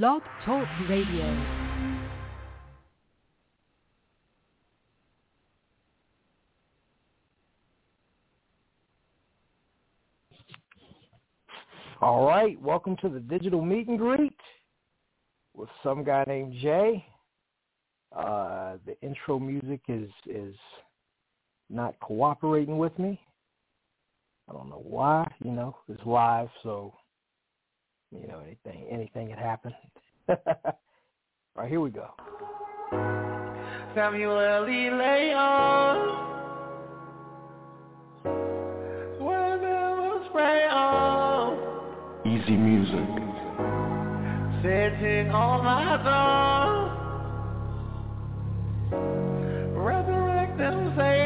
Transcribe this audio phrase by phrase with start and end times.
[0.00, 1.46] Blog Talk Radio.
[12.00, 14.32] All right, welcome to the digital meet and greet
[15.54, 17.04] with some guy named Jay.
[18.16, 20.54] Uh, the intro music is is
[21.68, 23.20] not cooperating with me.
[24.48, 25.30] I don't know why.
[25.44, 26.94] You know, it's live, so
[28.12, 29.74] you know anything anything can happen.
[30.28, 30.36] All
[31.56, 32.08] right, here we go.
[33.94, 34.68] Samuel L.
[34.68, 34.90] E.
[34.90, 36.32] Leon.
[40.72, 41.58] on.
[42.26, 43.08] Easy music.
[44.62, 46.90] Sitting on my throne.
[49.76, 51.21] Resurrect them, say,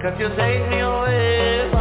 [0.00, 1.79] Cause you take me away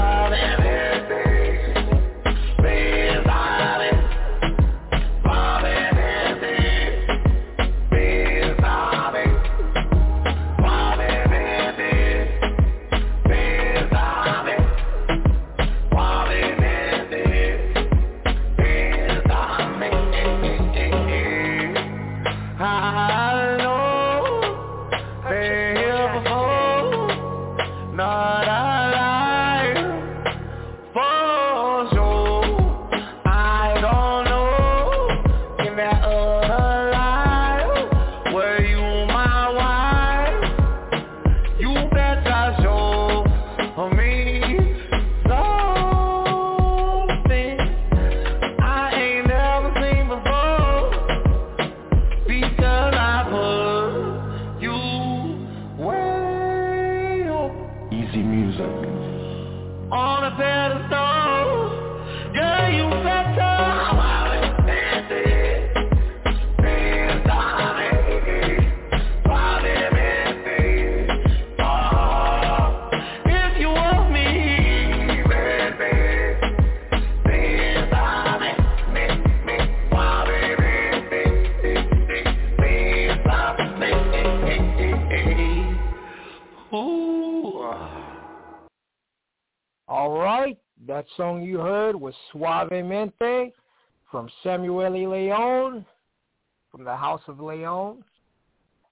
[97.09, 98.03] House of Leon.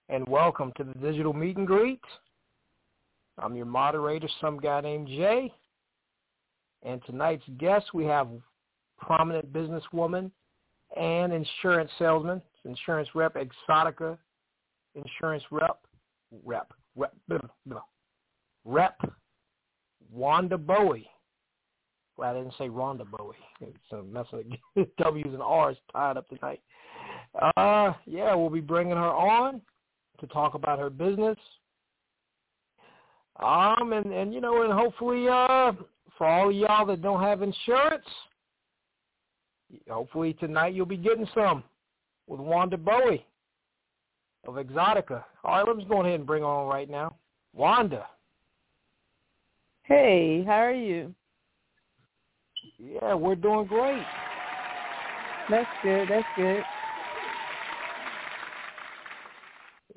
[0.09, 2.01] And welcome to the digital meet and greet.
[3.37, 5.53] I'm your moderator, some guy named Jay.
[6.81, 8.27] And tonight's guest, we have
[8.99, 10.31] prominent businesswoman
[10.99, 14.17] and insurance salesman, insurance rep, Exzotiqa
[14.95, 15.77] insurance rep,
[16.43, 17.45] rep, rep,
[18.65, 18.99] rep,
[20.11, 21.07] Wanda Bowie.
[22.17, 23.35] Well, I didn't say Rhonda Bowie.
[23.61, 24.41] It's a mess of
[24.97, 26.61] W's and R's tied up tonight.
[27.41, 29.61] Uh, yeah, we'll be bringing her on
[30.19, 31.37] to talk about her business.
[33.43, 35.73] Um, and, and you know, and hopefully, uh,
[36.17, 38.05] for all of y'all that don't have insurance,
[39.89, 41.63] hopefully tonight you'll be getting some
[42.25, 43.25] with Wanda Bowie
[44.47, 45.23] of Exzotiqa.
[45.43, 47.15] All right, let's go ahead and bring her on right now.
[47.53, 48.07] Wanda.
[49.83, 51.13] Hey, how are you?
[52.79, 53.97] Yeah, we're doing great.
[55.49, 56.09] That's good.
[56.09, 56.63] That's good.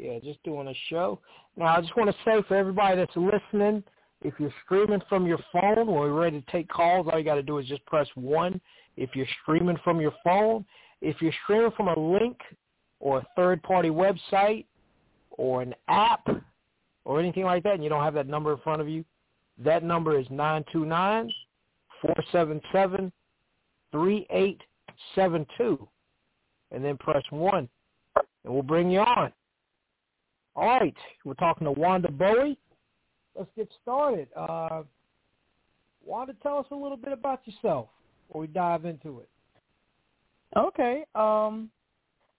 [0.00, 1.18] Yeah, just doing a show.
[1.56, 3.82] Now, I just want to say for everybody that's listening,
[4.22, 7.42] if you're streaming from your phone you're ready to take calls, all you got to
[7.42, 8.60] do is just press 1
[8.96, 10.64] if you're streaming from your phone.
[11.00, 12.38] If you're streaming from a link
[13.00, 14.66] or a third-party website
[15.32, 16.26] or an app
[17.04, 19.04] or anything like that and you don't have that number in front of you,
[19.58, 21.30] that number is 929
[22.00, 23.12] four seven seven
[23.92, 24.60] three eight
[25.14, 25.86] seven two,
[26.70, 27.68] and then press one,
[28.16, 29.32] and we'll bring you on.
[30.60, 32.58] All right, we're talking to Wanda Bowie.
[33.34, 34.28] Let's get started.
[34.36, 34.82] Uh,
[36.04, 37.88] Wanda, tell us a little bit about yourself
[38.28, 39.28] before we dive into it.
[40.54, 41.06] Okay.
[41.14, 41.70] Um,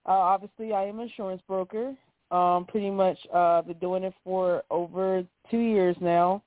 [0.05, 1.95] uh, obviously, I am an insurance broker.
[2.29, 6.43] Um, pretty much uh, been doing it for over two years now.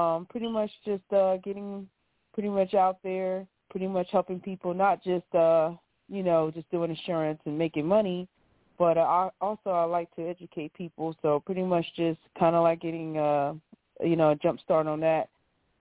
[0.00, 1.88] Um, pretty much just uh, getting
[2.34, 5.70] pretty much out there, pretty much helping people, not just uh,
[6.08, 8.26] you know just doing insurance and making money,
[8.78, 11.16] but uh, I, also I like to educate people.
[11.22, 13.54] So pretty much just kind of like getting uh,
[14.02, 15.28] you know a jump start on that,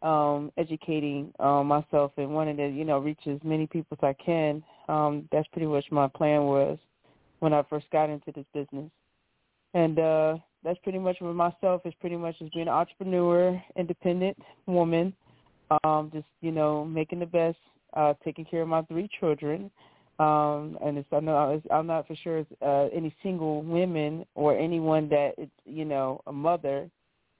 [0.01, 4.23] um, educating uh, myself and wanting to you know reach as many people as I
[4.23, 4.63] can.
[4.89, 6.77] Um, that's pretty much my plan was
[7.39, 8.89] when I first got into this business.
[9.73, 14.35] And uh that's pretty much with myself is pretty much just being an entrepreneur, independent
[14.65, 15.13] woman,
[15.83, 17.57] um, just, you know, making the best,
[17.93, 19.69] uh, taking care of my three children.
[20.17, 24.57] Um, and it's, I know I'm not for sure it's, uh, any single women or
[24.57, 26.89] anyone that it's, you know, a mother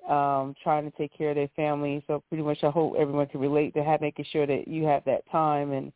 [0.10, 2.04] um, trying to take care of their family.
[2.06, 5.06] So pretty much I hope everyone can relate to have making sure that you have
[5.06, 5.94] that time and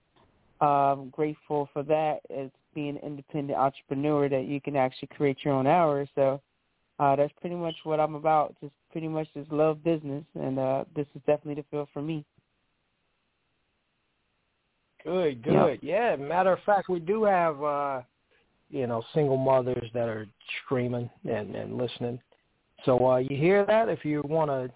[0.61, 5.53] um, grateful for that as being an independent entrepreneur that you can actually create your
[5.53, 6.09] own hours.
[6.15, 6.41] So
[6.99, 8.55] uh, that's pretty much what I'm about.
[8.61, 12.25] Just pretty much just love business, and uh, this is definitely the field for me.
[15.03, 15.79] Good, good.
[15.81, 16.11] Yeah.
[16.11, 16.15] yeah.
[16.15, 18.01] Matter of fact, we do have uh,
[18.69, 20.27] you know single mothers that are
[20.63, 22.19] screaming and and listening.
[22.85, 23.89] So uh, you hear that?
[23.89, 24.71] If you want to,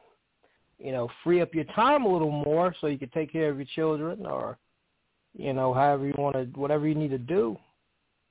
[0.83, 3.57] you know, free up your time a little more so you can take care of
[3.57, 4.57] your children or
[5.35, 7.57] you know, however you want to, whatever you need to do,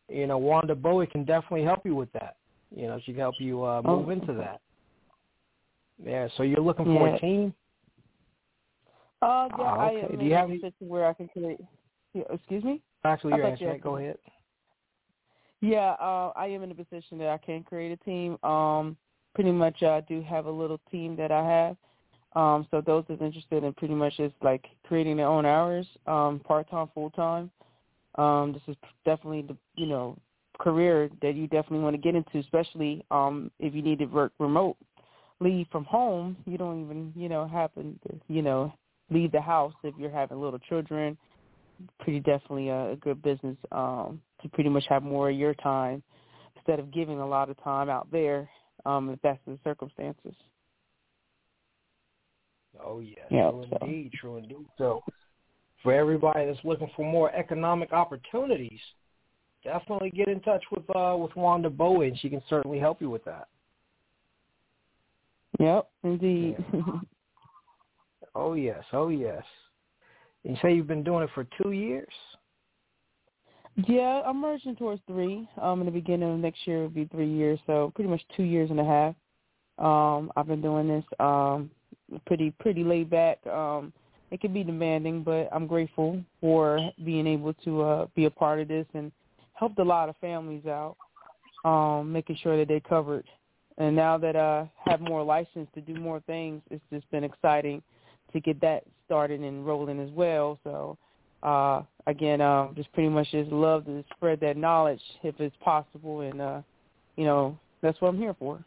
[0.08, 2.36] you know, Wanda Bowie can definitely help you with that.
[2.74, 4.10] You know, she can help you uh, move oh.
[4.10, 4.60] into that.
[6.04, 6.28] Yeah.
[6.36, 7.16] So you're looking for yeah.
[7.16, 7.54] a team.
[9.20, 10.00] Uh, yeah, ah, okay.
[10.00, 11.60] I am Do you have a position where I can create.
[12.14, 12.82] Yeah, excuse me.
[13.04, 13.76] Actually, you're answering.
[13.76, 14.18] You Go ahead.
[15.60, 18.36] Yeah, uh, I am in a position that I can create a team.
[18.42, 18.96] Um,
[19.34, 21.76] pretty much, I do have a little team that I have.
[22.34, 26.40] Um, so those that's interested in pretty much just like creating their own hours, um,
[26.40, 27.50] part time, full time.
[28.16, 30.16] Um, this is definitely the you know
[30.58, 34.32] career that you definitely want to get into, especially um, if you need to work
[34.38, 34.76] remote.
[35.40, 38.72] Leave from home, you don't even you know happen to you know
[39.10, 41.16] leave the house if you're having little children.
[42.00, 46.02] Pretty definitely a, a good business um, to pretty much have more of your time
[46.56, 48.48] instead of giving a lot of time out there
[48.86, 50.34] um, if that's the circumstances.
[52.84, 53.78] Oh yes, yeah, true so.
[53.82, 54.66] indeed, true indeed.
[54.78, 55.02] So
[55.82, 58.80] for everybody that's looking for more economic opportunities,
[59.62, 63.10] definitely get in touch with uh, with Wanda Bowie, and she can certainly help you
[63.10, 63.48] with that.
[65.58, 66.56] Yep, indeed.
[66.72, 66.80] Yeah.
[68.34, 69.42] oh yes, oh yes.
[70.44, 72.12] You say you've been doing it for two years.
[73.88, 75.48] Yeah, I'm merging towards three.
[75.60, 78.42] Um, in the beginning of next year, it'll be three years, so pretty much two
[78.42, 79.14] years and a half.
[79.78, 81.04] Um, I've been doing this.
[81.18, 81.70] Um,
[82.26, 83.44] pretty pretty laid back.
[83.46, 83.92] Um,
[84.30, 88.60] it can be demanding, but I'm grateful for being able to uh, be a part
[88.60, 89.12] of this and
[89.54, 90.96] helped a lot of families out,
[91.64, 93.26] um, making sure that they're covered.
[93.78, 97.82] And now that I have more license to do more things, it's just been exciting
[98.32, 100.58] to get that started and rolling as well.
[100.64, 100.98] So
[101.42, 106.20] uh, again, um, just pretty much just love to spread that knowledge if it's possible,
[106.20, 106.62] and uh,
[107.16, 108.64] you know that's what I'm here for.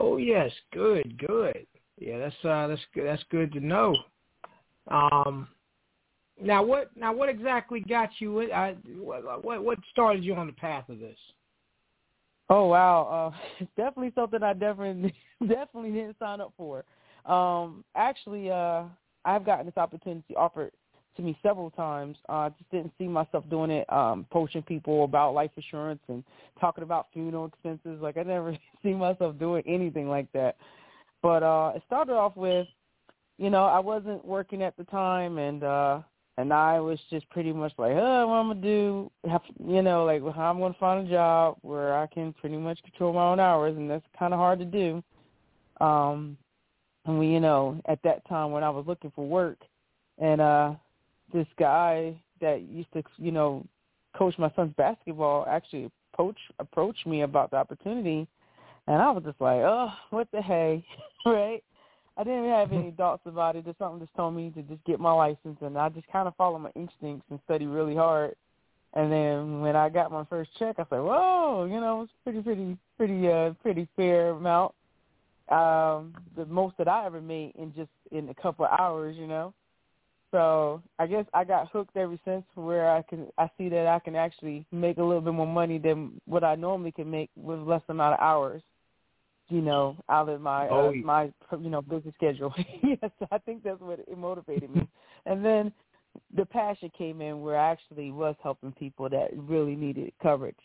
[0.00, 1.66] Oh yes, good, good.
[1.98, 3.06] Yeah, that's uh, that's good.
[3.06, 3.94] That's good to know.
[4.88, 5.48] Um,
[6.40, 6.90] now what?
[6.96, 8.52] Now what exactly got you?
[8.52, 11.16] I, what, what what started you on the path of this?
[12.50, 16.84] Oh wow, uh, definitely something I definitely definitely didn't sign up for.
[17.26, 18.84] Um, actually, uh,
[19.24, 20.72] I've gotten this opportunity offered
[21.16, 22.16] to me several times.
[22.28, 26.24] Uh, I just didn't see myself doing it, um, poaching people about life insurance and
[26.60, 28.00] talking about funeral expenses.
[28.00, 30.56] Like I never see myself doing anything like that.
[31.20, 32.68] But uh it started off with,
[33.38, 36.00] you know, I wasn't working at the time and uh
[36.36, 40.04] and I was just pretty much like, oh, what I'm gonna do, have, you know,
[40.04, 43.40] like how I'm gonna find a job where I can pretty much control my own
[43.40, 45.02] hours, and that's kind of hard to do.
[45.80, 46.38] Um,
[47.08, 49.58] and we, you know, at that time when I was looking for work,
[50.18, 50.74] and uh
[51.32, 53.66] this guy that used to, you know,
[54.16, 58.28] coach my son's basketball actually approach approached me about the opportunity,
[58.86, 60.84] and I was just like, oh, what the hey,
[61.26, 61.64] right?
[62.16, 63.64] I didn't have any thoughts about it.
[63.64, 66.36] Just something just told me to just get my license, and I just kind of
[66.36, 68.34] follow my instincts and study really hard.
[68.94, 72.42] And then when I got my first check, I said, "Whoa, you know, it's pretty,
[72.42, 74.74] pretty, pretty, uh, pretty fair amount."
[75.50, 79.26] Um, the most that I ever made in just in a couple of hours, you
[79.26, 79.54] know.
[80.30, 83.98] So I guess I got hooked ever since where I can I see that I
[83.98, 87.60] can actually make a little bit more money than what I normally can make with
[87.60, 88.62] less amount of hours,
[89.48, 91.02] you know, out of my Oh, uh, yeah.
[91.02, 92.52] my you know business schedule.
[92.82, 94.86] yes, I think that's what it motivated me.
[95.24, 95.72] and then
[96.36, 100.56] the passion came in where I actually was helping people that really needed coverage.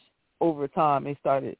[0.42, 1.56] Over time, it started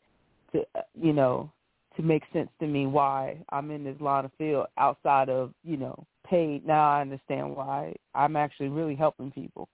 [0.51, 1.51] to uh, you know
[1.95, 5.77] to make sense to me why I'm in this line of field outside of you
[5.77, 6.65] know paid.
[6.65, 9.69] Now I understand why I'm actually really helping people.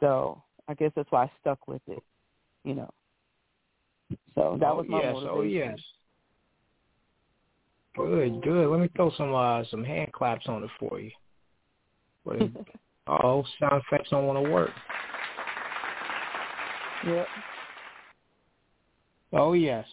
[0.00, 2.02] So I guess that's why I stuck with it.
[2.64, 2.90] You know.
[4.34, 5.38] So that oh, was my yes, motivation.
[5.38, 5.78] oh yes.
[7.96, 8.70] Good, good.
[8.70, 11.10] Let me throw some uh some hand claps on it for you.
[13.06, 14.70] Oh, sound effects don't want to work.
[17.06, 17.26] Yep.
[19.32, 19.86] Oh yes.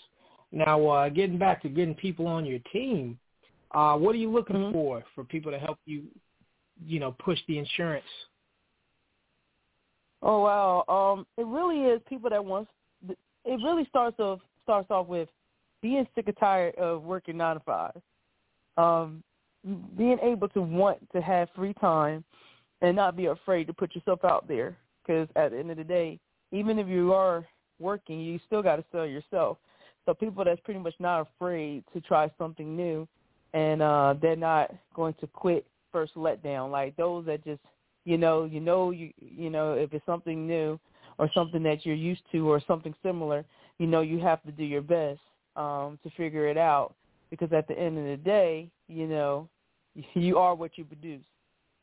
[0.51, 3.19] Now, uh, getting back to getting people on your team,
[3.71, 4.71] uh, what are you looking Mhm.
[4.71, 6.07] for for people to help you,
[6.85, 8.07] you know, push the insurance?
[10.21, 10.83] Oh wow.
[10.87, 12.71] Um, it really is people that wants.
[13.07, 13.17] It
[13.63, 15.29] really starts off starts off with
[15.81, 18.01] being sick and tired of working nine to five.
[18.77, 19.23] Um,
[19.97, 22.23] being able to want to have free time
[22.81, 24.77] and not be afraid to put yourself out there.
[25.01, 26.19] Because at the end of the day,
[26.51, 27.45] even if you are
[27.79, 29.57] working, you still got to sell yourself.
[30.07, 33.05] So people that's pretty much not afraid to try something new,
[33.53, 36.71] and uh, they're not going to quit first letdown.
[36.71, 37.59] Like those that just
[38.05, 40.79] you know, you know, you you know, if it's something new
[41.17, 43.43] or something that you're used to or something similar,
[43.79, 45.19] you know, you have to do your best
[45.57, 46.95] um, to figure it out
[47.29, 49.49] because at the end of the day, you know,
[50.13, 51.25] you are what you produce.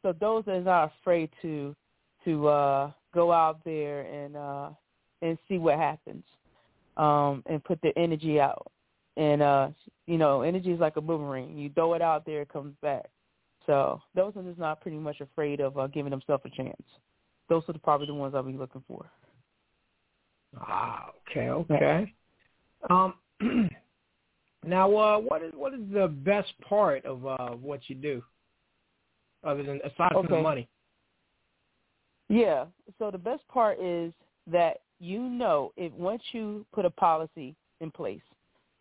[0.01, 1.77] So those that are not afraid to
[2.25, 4.71] to uh, go out there and uh,
[5.21, 6.25] and see what happens
[6.97, 8.71] um, and put their energy out.
[9.17, 9.69] And uh,
[10.07, 11.57] you know, energy is like a boomerang.
[11.57, 13.07] You throw it out there, it comes back.
[13.67, 16.83] So those are just not pretty much afraid of uh, giving themselves a chance.
[17.49, 19.07] Those are the, probably the ones I'll be looking for.
[20.61, 22.13] Ah, okay, okay.
[22.91, 23.15] Um,
[24.67, 28.23] now, uh, what is what is the best part of uh, what you do,
[29.43, 30.69] other than aside from the money?
[32.29, 32.67] Yeah.
[32.99, 34.13] So the best part is
[34.47, 38.23] that you know if once you put a policy in place,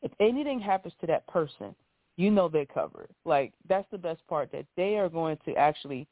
[0.01, 1.75] if anything happens to that person,
[2.18, 3.10] you know they're covered.
[3.25, 6.08] Like that's the best part that they are going to actually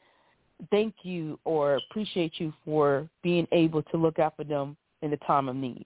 [0.69, 5.17] thank you or appreciate you for being able to look out for them in the
[5.17, 5.85] time of need.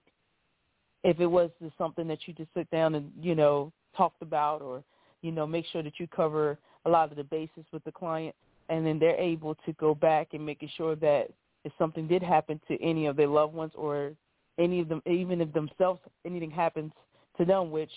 [1.04, 4.60] If it was just something that you just sit down and, you know, talked about
[4.60, 4.82] or,
[5.22, 8.34] you know, make sure that you cover a lot of the bases with the client
[8.68, 11.30] and then they're able to go back and making sure that
[11.66, 14.12] if something did happen to any of their loved ones or
[14.56, 16.92] any of them, even if themselves anything happens
[17.36, 17.90] to them, which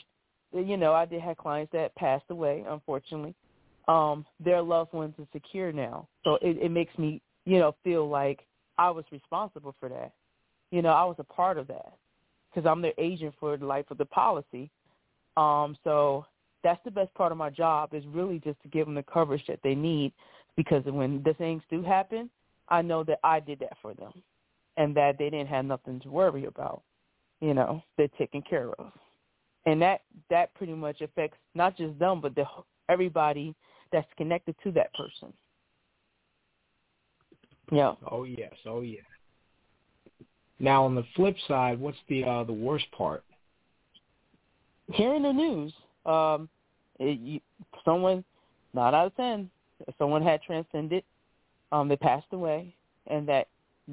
[0.51, 3.35] you know I did have clients that passed away, unfortunately.
[3.88, 8.09] Um, their loved ones are secure now, so it, it makes me you know feel
[8.09, 8.45] like
[8.79, 10.13] I was responsible for that.
[10.71, 11.93] You know, I was a part of that
[12.49, 14.71] because I'm their agent for the life of the policy.
[15.38, 16.25] Um, so
[16.63, 19.43] that's the best part of my job is really just to give them the coverage
[19.47, 20.11] that they need
[20.57, 22.29] because when the things do happen,
[22.69, 24.13] I know that I did that for them
[24.77, 26.83] and that they didn't have nothing to worry about.
[27.41, 28.91] You know, they're taken care of.
[29.65, 32.45] And that that pretty much affects not just them but the
[32.88, 33.55] everybody
[33.91, 35.33] that's connected to that person.
[37.71, 37.93] Yeah.
[38.09, 39.01] Oh yes, oh yeah.
[40.59, 43.23] Now on the flip side, what's the uh, the worst part?
[44.91, 45.73] Hearing the news,
[46.05, 46.49] um,
[46.99, 47.39] it, you,
[47.85, 48.23] someone,
[48.73, 49.49] nine out of ten,
[49.97, 51.03] someone had transcended,
[51.71, 52.73] um, they passed away,
[53.07, 53.47] and that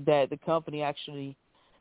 [0.07, 1.37] that the company actually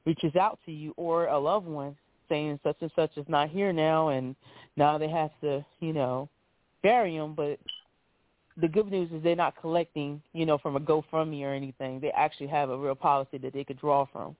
[0.05, 1.95] reaches out to you or a loved one
[2.29, 4.35] saying such and such is not here now, and
[4.77, 6.29] now they have to, you know,
[6.81, 7.33] bury them.
[7.35, 7.59] But
[8.57, 11.99] the good news is they're not collecting, you know, from a GoFundMe or anything.
[11.99, 14.35] They actually have a real policy that they could draw from.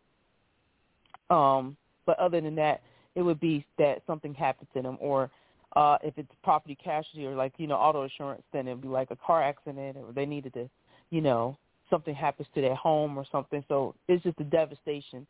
[1.30, 2.82] Um, but other than that,
[3.16, 5.32] it would be that something happened to them, or
[5.76, 9.12] uh, if it's property casualty or like you know auto insurance, then it'd be like
[9.12, 10.70] a car accident, or they needed to,
[11.10, 11.58] you know,
[11.90, 13.64] something happens to their home or something.
[13.68, 15.26] So it's just the devastation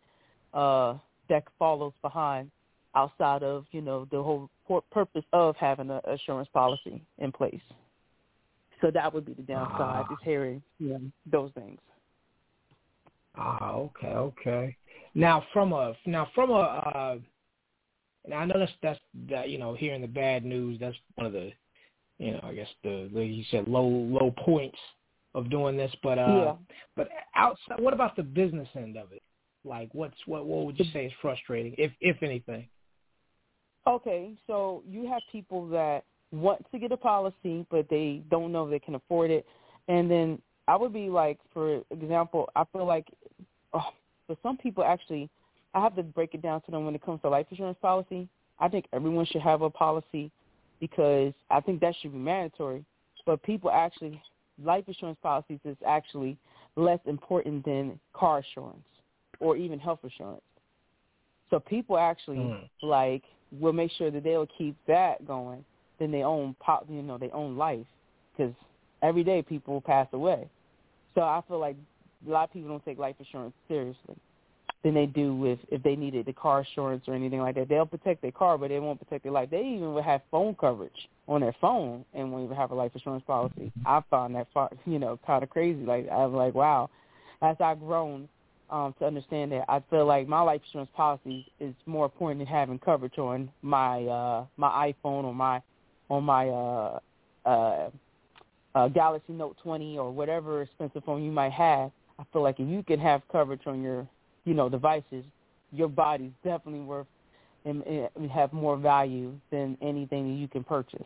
[0.54, 0.96] uh,
[1.30, 2.52] that follows behind
[2.96, 4.50] outside of you know the whole
[4.92, 7.62] purpose of having an assurance policy in place.
[8.82, 10.12] So that would be the downside Ah.
[10.12, 11.80] is hearing you know, those things.
[13.38, 14.78] Ah, okay, okay.
[15.14, 17.18] Now from a now from a uh,
[18.28, 21.34] now I know that's that's that you know hearing the bad news that's one of
[21.34, 21.52] the
[22.18, 24.80] you know I guess the like you said low low points
[25.36, 26.56] of doing this, but uh, Yeah.
[26.96, 29.22] but outside, what about the business end of it?
[29.64, 32.68] Like what's what what would you say is frustrating, if if anything?
[33.86, 38.68] Okay, so you have people that want to get a policy, but they don't know
[38.68, 39.46] they can afford it.
[39.88, 43.08] And then I would be like, for example, I feel like
[43.74, 43.90] oh,
[44.26, 45.30] for some people actually,
[45.74, 48.28] I have to break it down to them when it comes to life insurance policy.
[48.58, 50.32] I think everyone should have a policy
[50.80, 52.86] because I think that should be mandatory.
[53.26, 54.22] But people actually,
[54.64, 56.38] life insurance policies is actually
[56.76, 58.86] less important than car insurance
[59.40, 60.42] or even health insurance.
[61.50, 62.70] So people actually Mm.
[62.82, 65.64] like will make sure that they'll keep that going
[66.00, 67.86] than their own pop, you know, their own life
[68.32, 68.54] because
[69.02, 70.50] every day people pass away.
[71.14, 71.78] So I feel like
[72.28, 74.16] a lot of people don't take life insurance seriously
[74.86, 77.68] than they do with if they needed the car insurance or anything like that.
[77.68, 79.50] They'll protect their car, but they won't protect their life.
[79.50, 82.92] They even will have phone coverage on their phone and won't even have a life
[82.94, 83.72] insurance policy.
[83.84, 85.84] I found that, far, you know, kind of crazy.
[85.84, 86.92] Like I was like, wow.
[87.42, 88.30] As I've grown
[88.70, 92.48] um, to understand that, I feel like my life insurance policy is more important than
[92.48, 95.64] having coverage on my uh, my iPhone or my
[96.12, 97.00] on my uh,
[97.44, 97.90] uh,
[98.76, 101.90] uh, Galaxy Note 20 or whatever expensive phone you might have.
[102.20, 104.08] I feel like if you can have coverage on your,
[104.46, 105.26] you know, devices,
[105.72, 107.08] your body's definitely worth
[107.66, 111.06] and, and have more value than anything that you can purchase.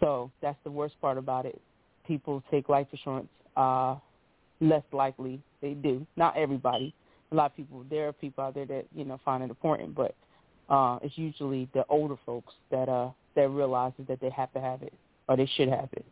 [0.00, 1.60] So that's the worst part about it.
[2.06, 3.96] People take life insurance uh,
[4.60, 5.40] less likely.
[5.62, 6.06] They do.
[6.16, 6.94] Not everybody.
[7.32, 7.84] A lot of people.
[7.90, 10.14] There are people out there that you know find it important, but
[10.68, 14.82] uh, it's usually the older folks that uh that realizes that they have to have
[14.82, 14.92] it
[15.28, 16.06] or they should have it.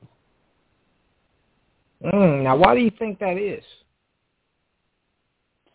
[2.05, 3.65] Mm, now, why do you think that is?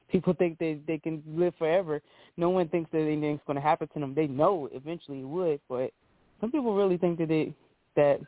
[0.10, 2.01] People think they they can live forever.
[2.38, 4.13] No one thinks that anything's going to happen to them.
[4.16, 5.92] They know eventually it would, but
[6.42, 7.54] some people really think that they
[7.96, 8.20] that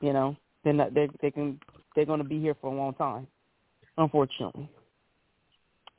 [0.00, 1.60] you know they're not they they can
[1.94, 3.26] they're going to be here for a long time.
[3.98, 4.68] Unfortunately,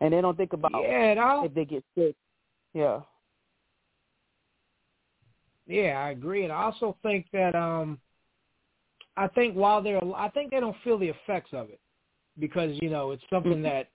[0.02, 2.16] and they don't think about Yeah, if they get sick.
[2.74, 3.02] Yeah.
[5.68, 8.00] yeah, I agree, and I also think that um,
[9.18, 11.80] I think while they're, I think they don't feel the effects of it
[12.40, 13.64] because you know it's something Mhm.
[13.64, 13.90] that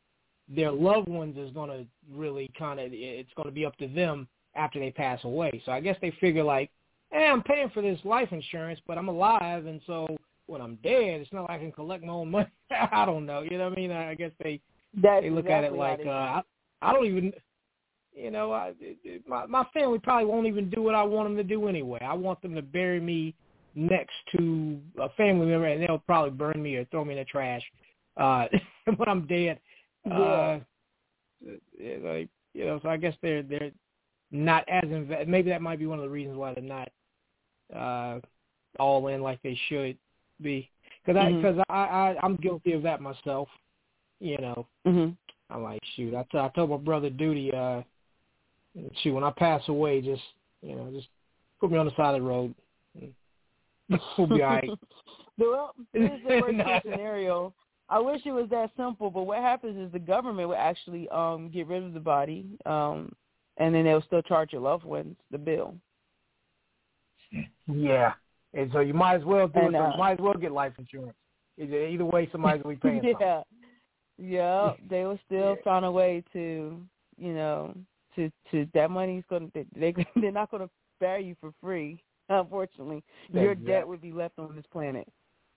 [0.55, 3.89] their loved ones is going to really kind of, it's going to be up to
[3.89, 5.63] them after they pass away.
[5.65, 6.71] So I guess they figure like,
[7.13, 10.07] hey, I'm paying for this life insurance, but I'm alive, and so
[10.47, 12.49] when I'm dead, it's not like I can collect my own money.
[12.93, 13.93] I don't know, you know what I mean?
[13.93, 14.61] I guess they
[15.01, 16.43] That's they look exactly at it like uh, I,
[16.83, 17.33] I don't even
[18.13, 21.37] you know I, it, my my family probably won't even do what I want them
[21.37, 22.01] to do anyway.
[22.03, 23.35] I want them to bury me
[23.75, 27.25] next to a family member, and they'll probably burn me or throw me in the
[27.25, 27.63] trash
[28.17, 28.47] uh,
[28.97, 29.61] when I'm dead.
[30.09, 30.61] Uh,
[32.03, 33.71] like you know, so I guess they're they're
[34.31, 36.89] not as inve- maybe that might be one of the reasons why they're not
[37.75, 38.21] uh,
[38.79, 39.97] all in like they should
[40.41, 40.71] be.
[41.05, 43.49] Because I because I, I I'm guilty of that myself.
[44.21, 45.17] You know, Mhm.
[45.51, 47.83] I'm like, shoot, I, t- I told my brother Duty, uh,
[49.03, 50.23] shoot, when I pass away, just,
[50.63, 51.09] you know, just
[51.59, 52.55] put me on the side of the road.
[54.19, 54.71] we'll be all right.
[55.39, 57.53] well, here's the worst case scenario.
[57.91, 61.51] I wish it was that simple, but what happens is the government will actually um
[61.51, 63.13] get rid of the body, um,
[63.57, 65.75] and then they'll still charge your loved ones the bill.
[67.67, 68.13] Yeah.
[68.55, 69.81] And so you might as well do And, it.
[69.81, 71.15] Uh, you might as well get life insurance.
[71.59, 73.27] Either, way, somebody's going to be paying something.
[73.27, 73.43] yeah,
[74.19, 74.73] yeah.
[74.89, 75.63] They will still Yeah.
[75.63, 76.81] find a way to,
[77.17, 77.75] you know,
[78.17, 82.03] to to that money's going to they they're not going to bury you for free.
[82.29, 85.07] Unfortunately, your debt would be left on this planet.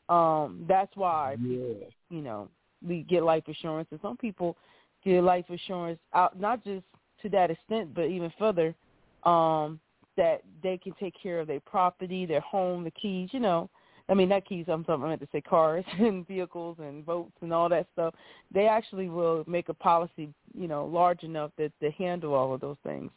[0.09, 1.87] Um, that's why Yeah.
[2.09, 2.49] you know,
[2.85, 4.57] we get life insurance, and some people
[5.03, 6.85] get life insurance out not just
[7.21, 8.75] to that extent, but even further,
[9.23, 9.79] um,
[10.17, 13.29] that they can take care of their property, their home, the keys.
[13.31, 13.69] You know,
[14.09, 14.65] I mean not keys.
[14.67, 15.03] I'm talking.
[15.05, 18.13] I meant to say cars and vehicles and boats and all that stuff.
[18.53, 22.61] They actually will make a policy, you know, large enough that to handle all of
[22.61, 23.11] those things,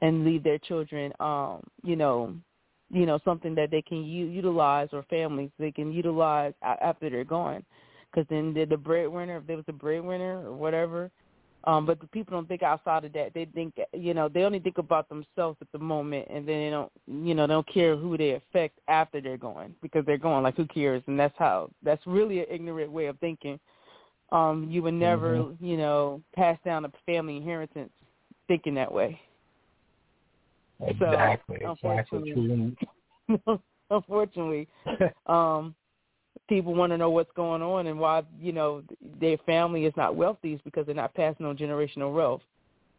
[0.00, 2.34] and leave their children, um, you know,
[2.90, 7.08] you know, something that they can u- utilize or families they can utilize a- after
[7.08, 7.64] they're gone
[8.10, 11.10] because then they're the breadwinner, if there was a breadwinner or whatever.
[11.64, 13.34] Um, but the people don't think outside of that.
[13.34, 16.70] They think, you know, they only think about themselves at the moment, and then they
[16.70, 20.42] don't, you know, they don't care who they affect after they're gone because they're gone.
[20.42, 21.02] Like, who cares?
[21.06, 21.70] And that's how.
[21.82, 23.60] That's really an ignorant way of thinking.
[24.32, 27.90] Um, you would never, you know, pass down a family inheritance
[28.48, 29.20] thinking that way.
[30.86, 31.58] Exactly.
[31.62, 32.32] So, exactly.
[32.32, 32.76] unfortunately-.
[33.90, 34.68] Unfortunately,
[35.26, 35.74] um
[36.48, 38.82] people want to know what's going on and why you know
[39.20, 42.42] their family is not wealthy is because they're not passing on generational wealth.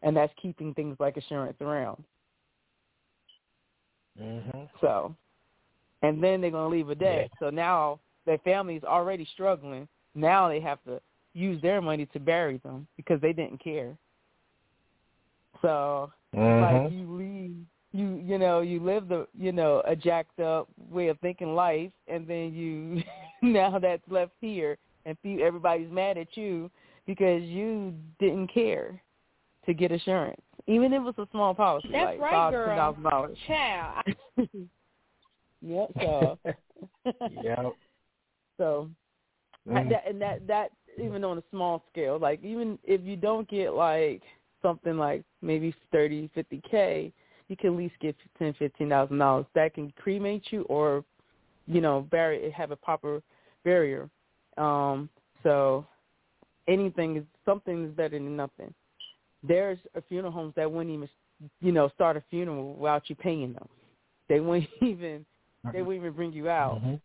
[0.03, 2.03] And that's keeping things like insurance around.
[4.17, 5.15] Hmm so
[6.01, 7.29] and then they're going to leave a debt.
[7.39, 9.87] So now their family is already struggling.
[10.15, 10.99] Now they have to
[11.33, 13.95] use their money to bury them because they didn't care.
[15.61, 17.55] So hmm like you leave
[17.91, 21.91] you you know you live the you know a jacked up way of thinking life,
[22.07, 23.01] and then you
[23.41, 26.69] now that's left here, and everybody's mad at you
[27.05, 29.01] because you didn't care
[29.65, 32.67] to get assurance, even if it was a small policy, That's like right, five girl.
[32.67, 33.37] ten thousand dollars.
[33.47, 34.03] Child.
[35.63, 35.91] Yep.
[36.01, 36.39] So.
[37.29, 37.73] Yep.
[38.57, 38.89] So
[39.67, 39.89] Mm.
[39.89, 43.73] that, and that that even on a small scale, like even if you don't get
[43.73, 44.23] like
[44.61, 47.13] something like maybe thirty, fifty k,
[47.51, 51.03] you can at least get ten, fifteen thousand dollars that can cremate you or,
[51.67, 53.21] you know, bury have a proper
[53.65, 54.09] barrier.
[54.57, 55.09] Um,
[55.43, 55.85] so
[56.67, 58.73] anything is something is better than nothing.
[59.43, 61.09] There's a funeral homes that wouldn't even,
[61.59, 63.67] you know, start a funeral without you paying them.
[64.29, 65.25] They wouldn't even
[65.73, 66.81] they wouldn't even bring you out.
[66.81, 67.01] Mhm.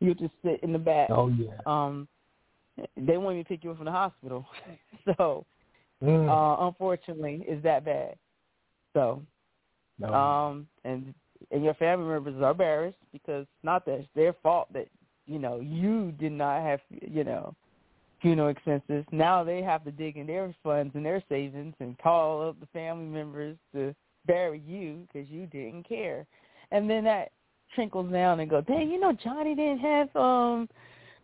[0.00, 1.10] You just sit in the back.
[1.10, 1.52] Oh yeah.
[1.64, 2.08] Um,
[2.96, 4.46] they won't even pick you up from the hospital.
[5.16, 5.46] so,
[6.02, 6.28] Mm.
[6.28, 8.16] uh, unfortunately, it's that bad.
[8.94, 9.22] So,
[9.98, 10.14] no.
[10.14, 11.14] um, and
[11.50, 14.88] and your family members are embarrassed because not that it's their fault that
[15.26, 17.54] you know you did not have you know
[18.20, 19.04] funeral expenses.
[19.10, 22.66] Now they have to dig in their funds and their savings and call up the
[22.66, 23.94] family members to
[24.26, 26.24] bury you because you didn't care.
[26.70, 27.32] And then that
[27.74, 30.68] trickles down and go, dang, you know Johnny didn't have um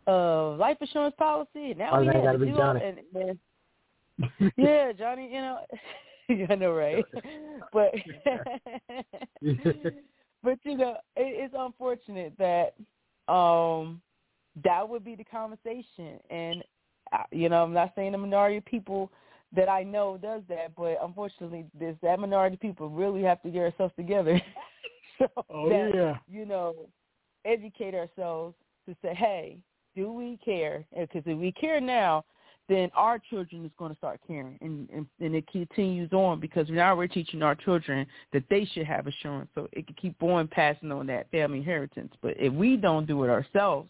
[0.07, 2.81] uh life insurance policy and now Oh, has gotta do Johnny.
[2.83, 2.99] it.
[3.19, 3.39] And
[4.57, 5.59] yeah, Johnny, you know,
[6.51, 7.05] I know, right?
[7.73, 7.95] but
[10.43, 12.75] but you know, it, it's unfortunate that
[13.33, 14.01] um
[14.65, 16.65] that would be the conversation, and
[17.13, 19.11] uh, you know, I'm not saying the minority of people
[19.55, 23.51] that I know does that, but unfortunately, this that minority of people really have to
[23.51, 24.41] get ourselves together.
[25.19, 26.17] so Oh, that, yeah.
[26.29, 26.75] you know,
[27.45, 28.55] educate ourselves
[28.87, 29.59] to say, hey,
[29.97, 30.85] do we care?
[30.97, 32.25] Because if we care now,
[32.69, 36.69] then our children is going to start caring, and, and and it continues on because
[36.69, 40.49] now we're teaching our children that they should have assurance, so it can keep on
[40.49, 42.13] passing on that family inheritance.
[42.21, 43.89] But if we don't do it ourselves,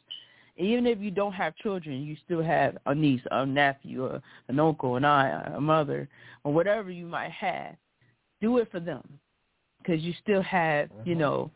[0.56, 4.60] even if you don't have children, you still have a niece, a nephew, a, an
[4.60, 6.08] uncle, an aunt, a mother,
[6.44, 7.74] or whatever you might have.
[8.40, 9.02] Do it for them
[9.78, 11.20] because you still have, you mm-hmm.
[11.20, 11.50] know,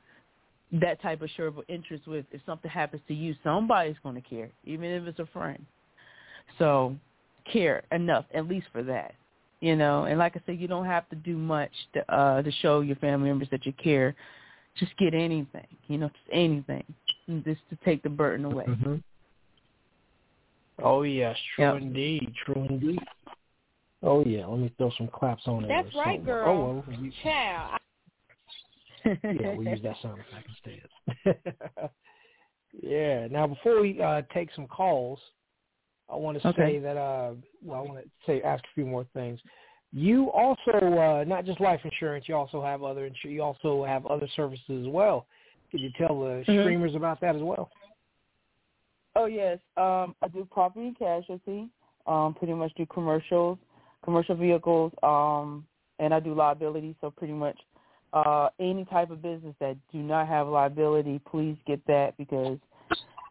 [0.72, 4.50] that type of shareable interest with if something happens to you, somebody's going to care,
[4.64, 5.64] even if it's a friend.
[6.58, 6.96] So
[7.50, 9.14] care enough, at least for that,
[9.60, 10.04] you know.
[10.04, 12.96] And like I said, you don't have to do much to uh, to show your
[12.96, 14.14] family members that you care.
[14.78, 16.84] Just get anything, you know, just anything,
[17.44, 18.64] just to take the burden away.
[18.64, 18.96] hmm
[20.82, 21.82] Oh yes, true Yep.
[21.82, 23.00] indeed, true indeed.
[24.02, 25.82] Oh yeah, let me throw some claps on there.
[25.82, 26.24] That's or right, something.
[26.24, 26.48] girl.
[26.48, 27.78] Oh well, we, Child.
[29.04, 31.90] yeah, we'll use that sound effect instead.
[32.82, 33.28] yeah.
[33.28, 35.20] Now before we uh, take some calls,
[36.12, 36.74] I want to Okay.
[36.74, 37.32] say that uh,
[37.64, 39.40] well, I want to say ask a few more things.
[39.92, 42.26] You also uh, not just life insurance.
[42.28, 45.26] You also have other insur- You also have other services as well.
[45.70, 46.60] Could you tell the Mhm.
[46.60, 47.70] streamers about that as well?
[49.14, 51.68] Oh yes, um, I do property and casualty.
[52.06, 53.58] Um, pretty much do commercials,
[54.02, 55.66] commercial vehicles, um,
[55.98, 56.96] and I do liability.
[57.00, 57.58] So pretty much
[58.12, 62.58] uh, any type of business that do not have liability, please get that because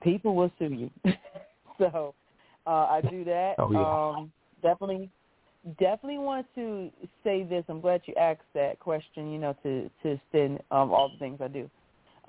[0.01, 0.89] people will sue you.
[1.79, 2.13] so
[2.65, 3.55] uh, I do that.
[3.57, 4.17] Oh, yeah.
[4.19, 5.09] Um, definitely,
[5.79, 6.89] definitely want to
[7.23, 7.63] say this.
[7.69, 9.31] I'm glad you asked that question.
[9.31, 11.69] You know, to to extend um, all the things I do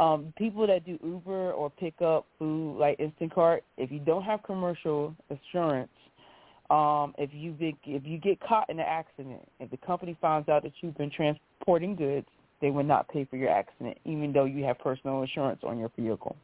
[0.01, 4.42] um, people that do Uber or pick up food like Instacart, if you don't have
[4.42, 5.90] commercial assurance,
[6.71, 10.62] um, if you if you get caught in an accident, if the company finds out
[10.62, 12.27] that you've been transporting goods,
[12.61, 15.90] they will not pay for your accident, even though you have personal insurance on your
[15.97, 16.37] vehicle.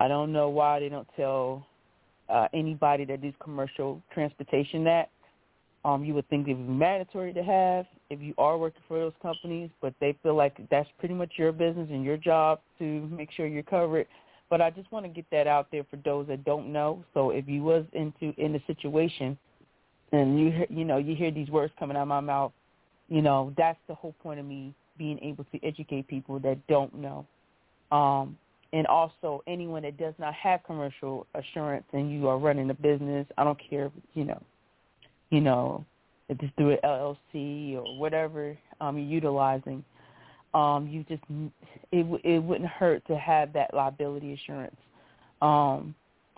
[0.00, 1.66] I don't know why they don't tell
[2.28, 5.10] uh, anybody that does commercial transportation that.
[5.84, 8.98] Um, you would think it would be mandatory to have if you are working for
[8.98, 13.06] those companies, but they feel like that's pretty much your business and your job to
[13.08, 14.06] make sure you're covered.
[14.48, 17.04] But I just want to get that out there for those that don't know.
[17.12, 19.36] So if you was into in a situation
[20.12, 22.52] and you you know you hear these words coming out of my mouth,
[23.08, 26.94] you know that's the whole point of me being able to educate people that don't
[26.94, 27.26] know.
[27.90, 28.38] Um,
[28.74, 33.24] and also anyone that does not have commercial assurance and you are running a business,
[33.38, 34.42] I don't care, you know,
[35.30, 35.84] you know,
[36.28, 39.84] if it's through an LLC or whatever um, you're utilizing,
[40.54, 41.22] um, you just
[41.92, 44.76] it it wouldn't hurt to have that liability insurance.
[45.40, 45.94] Um,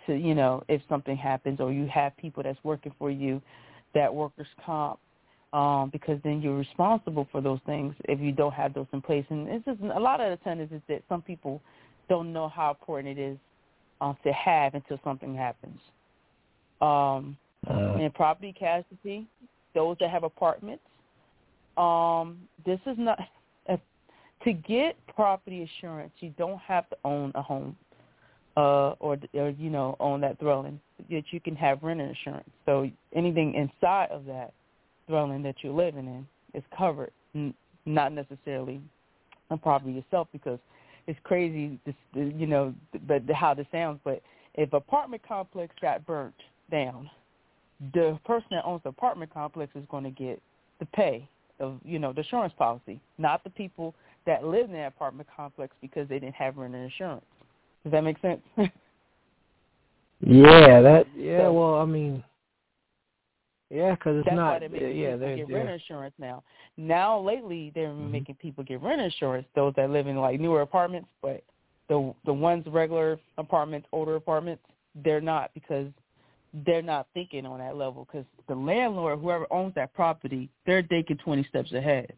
[0.07, 3.41] to you know, if something happens or you have people that's working for you,
[3.95, 4.99] that workers comp,
[5.55, 9.25] um, because then you're responsible for those things if you don't have those in place.
[9.31, 11.63] And it's just a lot of the time is that some people
[12.09, 13.39] don't know how important it is
[14.01, 15.81] um, to have until something happens.
[16.81, 17.37] Um,
[17.69, 19.27] Uh, and property casualty,
[19.75, 20.85] those that have apartments,
[21.77, 23.19] Um, this is not
[23.69, 23.77] uh,
[24.45, 26.13] to get property insurance.
[26.21, 27.77] You don't have to own a home,
[28.57, 30.81] uh, or or you know own that dwelling.
[31.11, 32.49] That you can have renter insurance.
[32.65, 34.53] So anything inside of that
[35.09, 38.81] dwelling that you're living in is covered, n- not necessarily
[39.51, 40.59] a property itself because
[41.07, 42.75] it's crazy, this, you know,
[43.07, 44.01] but how this sounds.
[44.05, 44.23] But
[44.55, 46.35] if apartment complex got burnt
[46.71, 47.11] down,
[47.95, 50.41] the person that owns the apartment complex is going to get
[50.81, 51.29] the pay
[51.61, 53.95] of, you know, the insurance policy, not the people
[54.27, 57.25] that live in that apartment complex because they didn't have renter insurance.
[57.85, 58.41] Does that make sense?
[60.21, 61.07] Yeah, that.
[61.15, 62.25] Yeah, well, I mean,
[63.71, 64.53] yeah, because it's That's not.
[64.53, 65.57] why they're making yeah, people get yeah.
[65.57, 66.43] renter insurance now.
[66.77, 68.11] Now lately they're Mhm.
[68.11, 69.47] making people get renter insurance.
[69.55, 71.43] Those that live in like newer apartments, but
[71.89, 74.63] the the ones regular apartments, older apartments,
[74.95, 75.93] they're not because
[76.65, 78.05] they're not thinking on that level.
[78.05, 82.13] Because the landlord, whoever owns that property, they're thinking twenty steps ahead.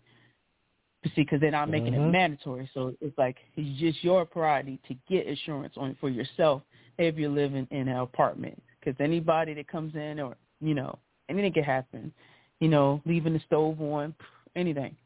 [1.04, 2.10] You see, because they're not making it Mhm.
[2.10, 2.68] mandatory.
[2.74, 6.62] So it's like it's just your priority to get insurance on for yourself
[6.98, 8.60] if you're living in an apartment.
[8.80, 10.98] Because anybody that comes in, or you know,
[11.28, 12.12] anything can happen.
[12.60, 14.14] You know, leaving the stove on,
[14.56, 14.96] anything.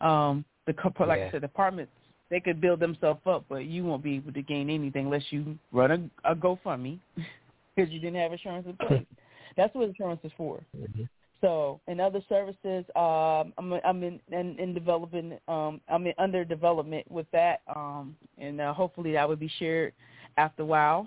[0.00, 0.74] Um, the
[1.06, 1.26] like Yeah.
[1.26, 1.92] I said, apartments
[2.30, 5.58] they could build themselves up, but you won't be able to gain anything unless you
[5.72, 6.98] run a, a GoFundMe
[7.76, 9.06] because you didn't have insurance in place.
[9.56, 10.60] That's what insurance is for.
[10.76, 11.08] Mhm.
[11.40, 15.38] So, in other services, um, I'm I'm in in, in developing.
[15.46, 19.92] Um, I'm in, under development with that, um, and uh, hopefully that would be shared
[20.38, 21.06] after a while.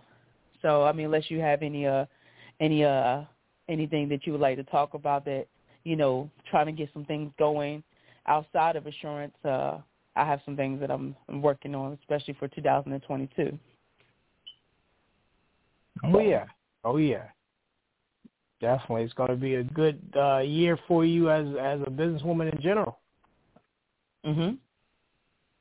[0.62, 2.06] So, I mean, unless you have any uh
[2.60, 3.24] any uh
[3.70, 5.46] anything that you would like to talk about that
[5.84, 7.84] you know trying to get some things going
[8.28, 9.80] outside of insurance, uh,
[10.16, 13.58] I have some things that I'm, I'm working on, especially for 2022.
[16.04, 16.46] Oh yeah.
[16.84, 17.24] Oh yeah.
[18.60, 22.54] Definitely, it's going to be a good uh, year for you as as a businesswoman
[22.54, 23.00] in general.
[24.26, 24.58] Mhm.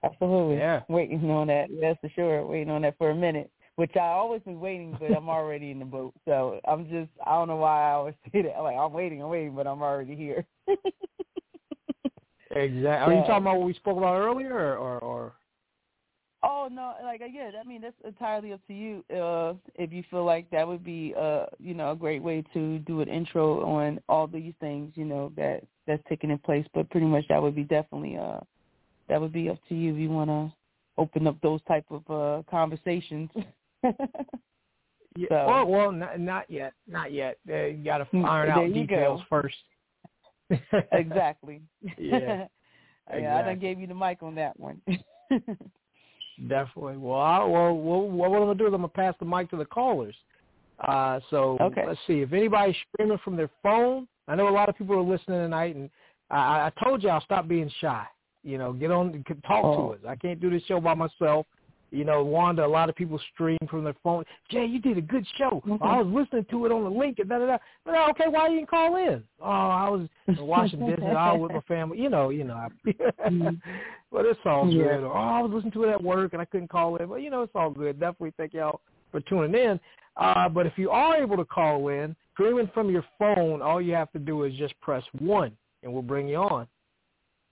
[0.03, 0.57] Absolutely.
[0.57, 0.83] Yeah.
[0.89, 1.69] Waiting on that.
[1.81, 2.47] That's for sure.
[2.47, 3.51] Waiting on that for a minute.
[3.77, 6.15] Which I always been waiting, but I'm already in the boat.
[6.25, 8.63] So I'm just I don't know why I always say that.
[8.63, 10.45] Like I'm waiting, I'm waiting, but I'm already here.
[12.53, 13.15] Exactly.
[13.15, 15.33] Are you talking about what we spoke about earlier, or or, or
[16.43, 19.05] Oh no, like yeah, I mean that's entirely up to you.
[19.15, 22.79] Uh if you feel like that would be uh, you know, a great way to
[22.81, 26.67] do an intro on all these things, you know, that that's taking in place.
[26.73, 28.41] But pretty much that would be definitely uh
[29.09, 30.55] that would be up to you if you wanna
[30.99, 33.31] open up those type of uh conversations.
[35.17, 37.39] Yeah, So- well, well, not, not yet, not yet.
[37.49, 39.27] Uh, you got to Mm, iron out details go.
[39.31, 39.57] first.
[40.93, 41.63] exactly.
[41.83, 42.47] Yeah, yeah,
[43.11, 43.53] I exactly.
[43.53, 44.81] done gave you the mic on that one.
[46.49, 46.99] Definitely.
[46.99, 49.57] Well, I, well, well, what I'm gonna do is I'm gonna pass the mic to
[49.57, 50.15] the callers.
[50.87, 51.85] Uh, so Okay.
[51.87, 54.07] let's see if anybody's streaming from their phone.
[54.29, 55.89] I know a lot of people are listening tonight, and
[56.31, 58.05] I, I told y'all stop being shy.
[58.45, 59.89] You know, get on, and talk Oh.
[59.89, 60.01] to us.
[60.07, 61.47] I can't do this show by myself.
[61.97, 64.25] You know, Wanda, a lot of people stream from their phone.
[64.51, 65.63] Jay, you did a good show.
[65.67, 65.81] Mhm.
[65.81, 67.59] I was listening to it on the link and da da da.
[67.85, 69.25] But okay, why you didn't call in?
[69.41, 71.05] Oh, I was washing dishes.
[71.05, 71.99] I was with my family.
[72.01, 72.55] You know, you know.
[72.55, 72.69] I,
[73.31, 73.61] Mhm.
[74.13, 74.97] but it's all Yeah.
[74.97, 75.05] good.
[75.05, 77.09] Or, oh, I was listening to it at work and I couldn't call in.
[77.09, 77.99] But you know, it's all good.
[77.99, 78.81] Definitely thank y'all
[79.11, 79.81] for tuning in.
[80.19, 83.95] Uh, but if you are able to call in, streaming from your phone, all you
[83.95, 86.67] have to do is just press one, and we'll bring you on.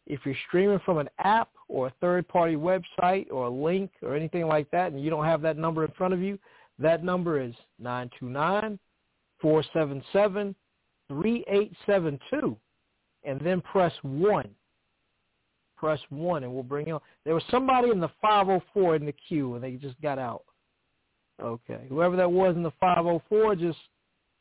[0.06, 4.46] If you're streaming from an app or a third-party website or a link or anything
[4.46, 6.38] like that, and you don't have that number in front of you,
[6.78, 8.78] that number is nine two nine
[9.40, 10.54] four seven seven
[11.08, 12.56] three eight seven two,
[13.24, 14.48] and then press one.
[15.76, 17.00] Press one, and we'll bring you on.
[17.24, 20.44] There was somebody in the 504 in the queue, and they just got out.
[21.42, 23.78] Okay, whoever that was in the 504, just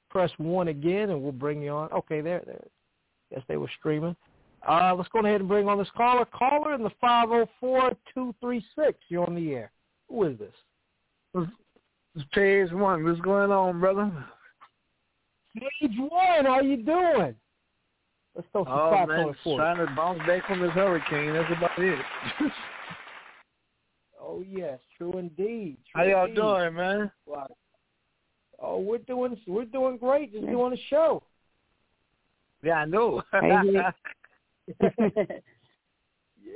[0.10, 1.92] press one again, and we'll bring you on.
[1.92, 2.64] Okay, there, there.
[3.32, 4.16] Guess they were streaming.
[4.68, 6.26] Uh, let's go ahead and bring on this caller.
[6.26, 8.62] Caller in the 504-236.
[9.10, 9.72] You're on the air.
[10.10, 10.54] Who is this?
[12.16, 13.04] It's Page One.
[13.04, 14.12] What's going on, brother?
[15.58, 16.46] Stage one.
[16.46, 17.36] How you doing?
[18.36, 19.58] Let's throw some Oh claps man, on it for you.
[19.58, 21.34] trying to bounce back from this hurricane.
[21.34, 22.00] That's about it.
[24.26, 25.78] Oh yes, true indeed.
[25.92, 26.36] True How y'all indeed.
[26.42, 27.12] doing, man?
[27.26, 27.48] Wow.
[28.58, 30.32] Oh, we're doing we're doing great.
[30.32, 31.22] Just doing a show.
[32.64, 33.22] Yeah, I know.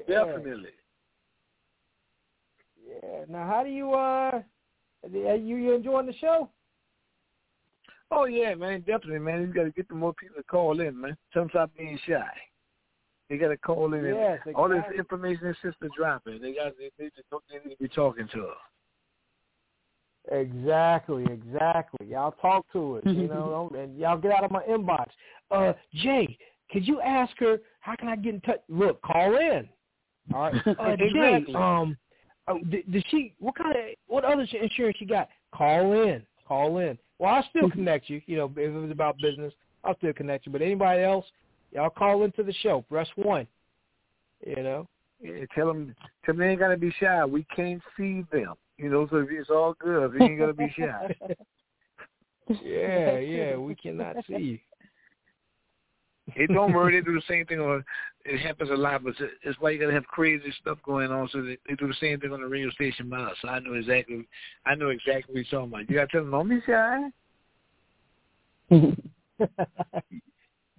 [0.07, 0.69] Definitely.
[2.87, 3.25] Yeah.
[3.27, 4.41] Now, how do you uh,
[5.03, 6.49] are you you enjoying the show?
[8.09, 9.41] Oh yeah, man, definitely, man.
[9.41, 11.17] You got to get the more people to call in, man.
[11.33, 12.23] Some stop being shy.
[13.29, 14.05] They got to call in.
[14.05, 16.41] and Yes, All this information is just dropping.
[16.41, 18.55] They got they need to they need to be talking to us.
[20.31, 22.07] Exactly, exactly.
[22.07, 25.07] Y'all talk to us, you know, and y'all get out of my inbox.
[25.51, 26.37] Uh, Jay,
[26.71, 28.59] could you ask her how can I get in touch?
[28.69, 29.67] Look, call in.
[30.33, 30.55] All right.
[30.67, 31.55] Uh, Jay, Exactly.
[31.55, 31.97] um,
[32.47, 33.33] oh, did, did she?
[33.39, 35.29] What kind of what other insurance you got?
[35.53, 36.23] Call in.
[36.47, 36.97] Call in.
[37.19, 38.21] Well, I'll still connect you.
[38.25, 39.53] You know, if it was about business,
[39.83, 40.51] I'll still connect you.
[40.51, 41.25] But anybody else,
[41.71, 42.85] y'all call into the show.
[42.89, 43.47] Press one.
[44.45, 44.87] You know.
[45.19, 47.25] Yeah, tell them, tell them they ain't gotta be shy.
[47.25, 48.53] We can't see them.
[48.77, 50.13] You know, so it's all good.
[50.13, 51.15] They ain't gotta be shy.
[52.63, 53.57] Yeah, yeah.
[53.57, 54.59] We cannot see you.
[56.35, 56.99] It don't worry.
[56.99, 57.83] They do the same thing on.
[58.25, 61.27] It happens a lot, but it's- it's why you gotta have crazy stuff going on.
[61.29, 63.31] So they, they do the same thing on the radio station by us.
[63.31, 64.27] Uh, so I know exactly.
[64.65, 65.89] I know exactly what you're talking about.
[65.89, 67.09] You gotta tell them, don't be shy.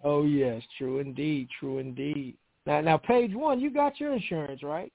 [0.05, 2.37] oh yes, true indeed, true indeed.
[2.67, 4.93] Now, now, page one, you got your insurance, right?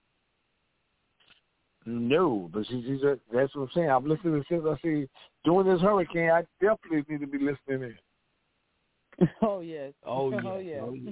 [1.86, 3.89] No, but she, she's a, that's what I'm saying.
[3.89, 5.10] I'm listening to since I see
[5.44, 6.30] during this hurricane.
[6.30, 7.98] I definitely need to be listening in.
[9.41, 9.93] oh yes.
[10.06, 10.39] Oh yeah.
[10.45, 10.80] Oh yeah.
[10.82, 11.12] Oh, yeah.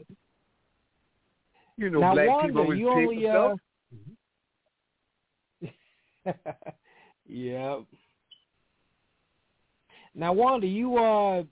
[1.77, 3.55] You know, now, black Wanda, people with you tape only and uh.
[6.25, 6.35] stuff.
[7.27, 7.79] yeah.
[10.13, 11.43] Now, Wanda, you uh,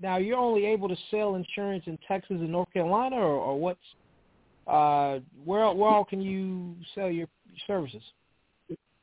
[0.00, 3.80] now you're only able to sell insurance in Texas and North Carolina, or, or what's
[4.66, 7.26] uh, where where all can you sell your
[7.66, 8.02] services?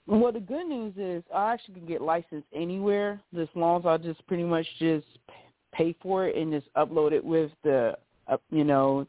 [0.08, 3.98] Well, the good news is I actually can get licensed anywhere as long as I
[3.98, 5.06] just pretty much just
[5.74, 9.08] pay for it and just upload it with the, uh, you know,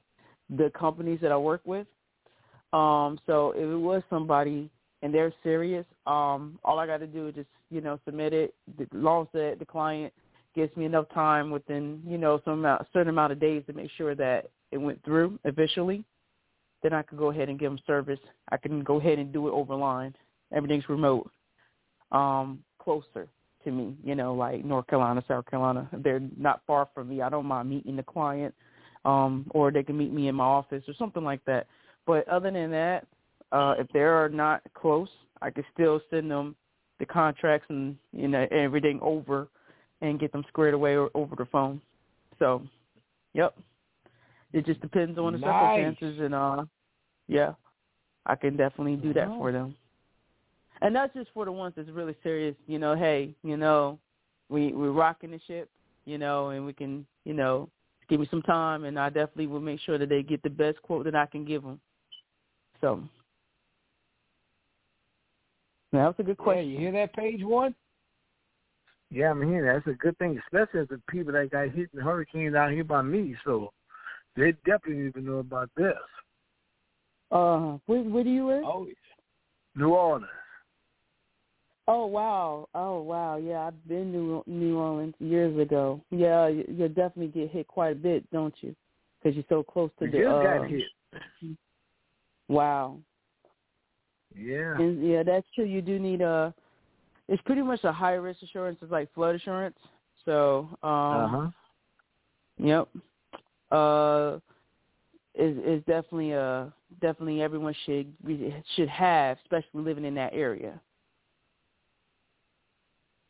[0.56, 1.86] the companies that I work with.
[2.72, 4.70] Um, so if it was somebody
[5.02, 8.54] and they're serious, um, all I got to do is just, you know, submit it.
[8.80, 10.12] As long as the, the client
[10.54, 13.90] gives me enough time within, you know, some amount, certain amount of days to make
[13.96, 16.04] sure that it went through officially,
[16.82, 18.20] then I could go ahead and give them service.
[18.50, 20.14] I can go ahead and do it over line
[20.52, 21.30] everything's remote,
[22.12, 23.28] um, closer
[23.64, 25.88] to me, you know, like North Carolina, South Carolina.
[25.92, 27.22] They're not far from me.
[27.22, 28.54] I don't mind meeting the client,
[29.04, 31.66] um, or they can meet me in my office or something like that.
[32.06, 33.06] But other than that,
[33.52, 35.08] uh, if they are not close,
[35.42, 36.56] I can still send them
[36.98, 39.48] the contracts and you know everything over
[40.02, 41.80] and get them squared away or over the phone.
[42.38, 42.62] So,
[43.34, 43.54] yep.
[44.52, 45.76] It just depends on the Nice.
[45.76, 46.64] circumstances and uh
[47.28, 47.52] yeah.
[48.26, 49.74] I can definitely do that for them.
[50.82, 53.98] And that's just for the ones that's really serious, you know, hey, you know,
[54.48, 55.68] we we're rocking the ship,
[56.06, 57.68] you know, and we can, you know,
[58.08, 60.80] give me some time and I definitely will make sure that they get the best
[60.82, 61.80] quote that I can give them.
[62.80, 63.02] So
[65.92, 66.70] that was a good Yeah, question.
[66.70, 67.74] you hear that, page one?
[69.10, 69.84] Yeah, I'm hearing that.
[69.84, 72.72] That's a good thing, especially as the people that got hit in the hurricane down
[72.72, 73.36] here by me.
[73.44, 73.72] So
[74.36, 75.94] they definitely need to know about this.
[77.30, 78.64] Uh, where, where do you live?
[78.64, 78.86] Oh,
[79.76, 80.26] New Orleans.
[81.92, 82.68] Oh wow!
[82.72, 83.36] Oh wow!
[83.36, 86.00] Yeah, I've been to New Orleans years ago.
[86.12, 88.76] Yeah, you, you definitely get hit quite a bit, don't you?
[89.18, 90.18] Because you're so close to the.
[90.18, 90.84] just uh, got hit.
[92.48, 92.98] Wow.
[94.36, 94.78] Yeah.
[94.78, 95.64] And, yeah, that's true.
[95.64, 96.54] You do need a.
[97.26, 98.78] It's pretty much a high risk insurance.
[98.82, 99.78] It's like flood insurance.
[100.24, 100.68] So.
[100.84, 101.50] um Uh huh.
[102.58, 102.88] Yep.
[103.72, 104.38] Uh,
[105.34, 108.12] is is definitely a definitely everyone should
[108.76, 110.80] should have, especially living in that area.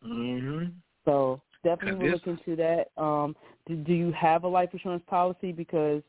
[0.05, 0.73] Mhm.
[1.05, 2.91] So definitely we'll look into that.
[2.97, 3.37] Um,
[3.67, 5.53] do, do you have a life insurance policy?
[5.53, 6.03] Because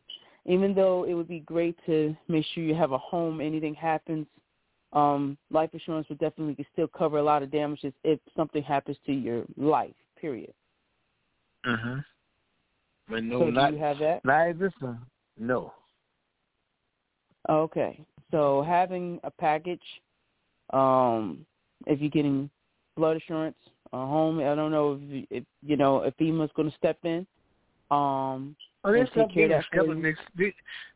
[0.45, 4.27] even though it would be great to make sure you have a home, anything happens,
[4.93, 9.13] um, life insurance would definitely still cover a lot of damages if something happens to
[9.13, 9.93] your life.
[10.19, 10.53] Period.
[11.65, 12.01] Huh.
[13.09, 14.23] But no, so not do you have that?
[14.23, 14.47] not
[14.79, 14.99] one.
[15.37, 15.73] No.
[17.49, 18.05] Okay.
[18.31, 19.81] So having a package,
[20.71, 21.45] um,
[21.85, 22.49] if you're getting
[22.95, 23.57] flood insurance,
[23.93, 26.97] a home, I don't know if, you- if you know if FEMA's going to step
[27.03, 27.25] in.
[27.89, 30.01] Um, Oh, they stepped in and that stepped for in.
[30.03, 30.15] you.
[30.37, 30.53] They, they,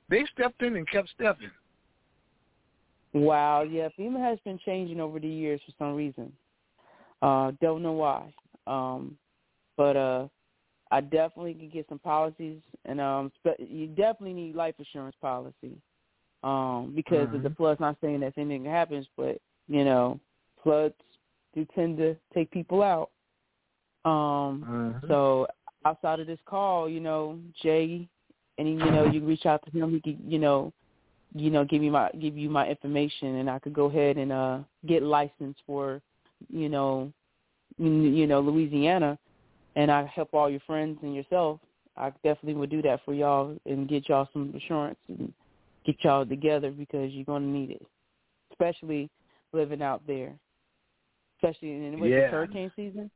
[0.09, 1.51] they stepped in and kept stepping.
[3.13, 6.31] Wow, yeah, FEMA has been changing over the years for some reason.
[7.21, 8.33] Uh, don't know why.
[8.67, 9.17] Um,
[9.77, 10.27] but uh,
[10.91, 15.77] I definitely can get some policies, and um, you definitely need life insurance policy.
[16.43, 17.57] Um, because of the Mhm.
[17.57, 17.79] floods.
[17.79, 20.19] Not saying that anything happens, but you know,
[20.61, 20.93] floods
[21.55, 23.09] do tend to take people out.
[24.03, 24.63] Um,
[25.01, 25.07] Mhm.
[25.07, 25.47] so
[25.85, 28.07] outside of this call, you know, Jay,
[28.57, 29.91] and you know, you reach out to him.
[29.91, 30.71] He could, you know,
[31.33, 34.31] you know, give me my give you my information, and I could go ahead and
[34.31, 36.01] uh get licensed for,
[36.49, 37.11] you know,
[37.77, 39.17] you you know Louisiana,
[39.75, 41.59] and I help all your friends and yourself.
[41.97, 45.33] I definitely would do that for y'all and get y'all some insurance and
[45.85, 47.85] get y'all together because you're gonna need it,
[48.51, 49.09] especially
[49.53, 50.33] living out there,
[51.45, 52.29] especially in what's Yeah.
[52.29, 53.11] hurricane season.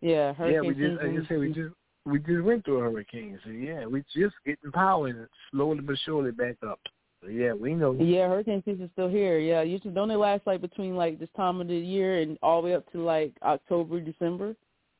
[0.00, 1.22] Yeah, hurricane yeah, we just, season.
[1.24, 4.72] I said, we just we just went through a hurricane, so yeah, we just getting
[4.72, 6.80] power and slowly but surely back up.
[7.20, 7.92] So yeah, we know.
[7.92, 9.38] Yeah, hurricane season's still here.
[9.38, 12.60] Yeah, usually don't they last like between like this time of the year and all
[12.60, 14.56] the way up to like October, December?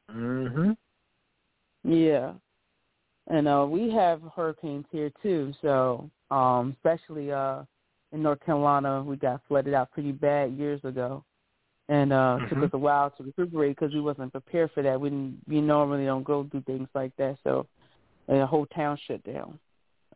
[0.09, 0.77] Mhm.
[1.83, 2.35] Yeah.
[3.27, 7.65] And uh we have hurricanes here too, so um especially uh
[8.13, 11.25] in North Carolina, we got flooded out pretty bad years ago.
[11.89, 12.65] And uh took Mhm.
[12.65, 15.01] us a while to recuperate because we wasn't prepared for that.
[15.01, 17.67] We didn't, we normally don't go do things like that, so
[18.29, 19.59] and the whole town shut down.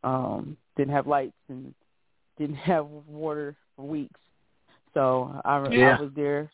[0.05, 1.75] Um didn't have lights and
[2.39, 4.21] didn't have water for weeks.
[4.95, 5.97] So I, Yeah.
[5.97, 6.51] I was there.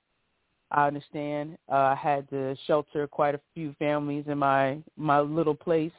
[0.71, 1.59] I understand.
[1.71, 5.93] Uh, I had to shelter quite a few families in my my little place.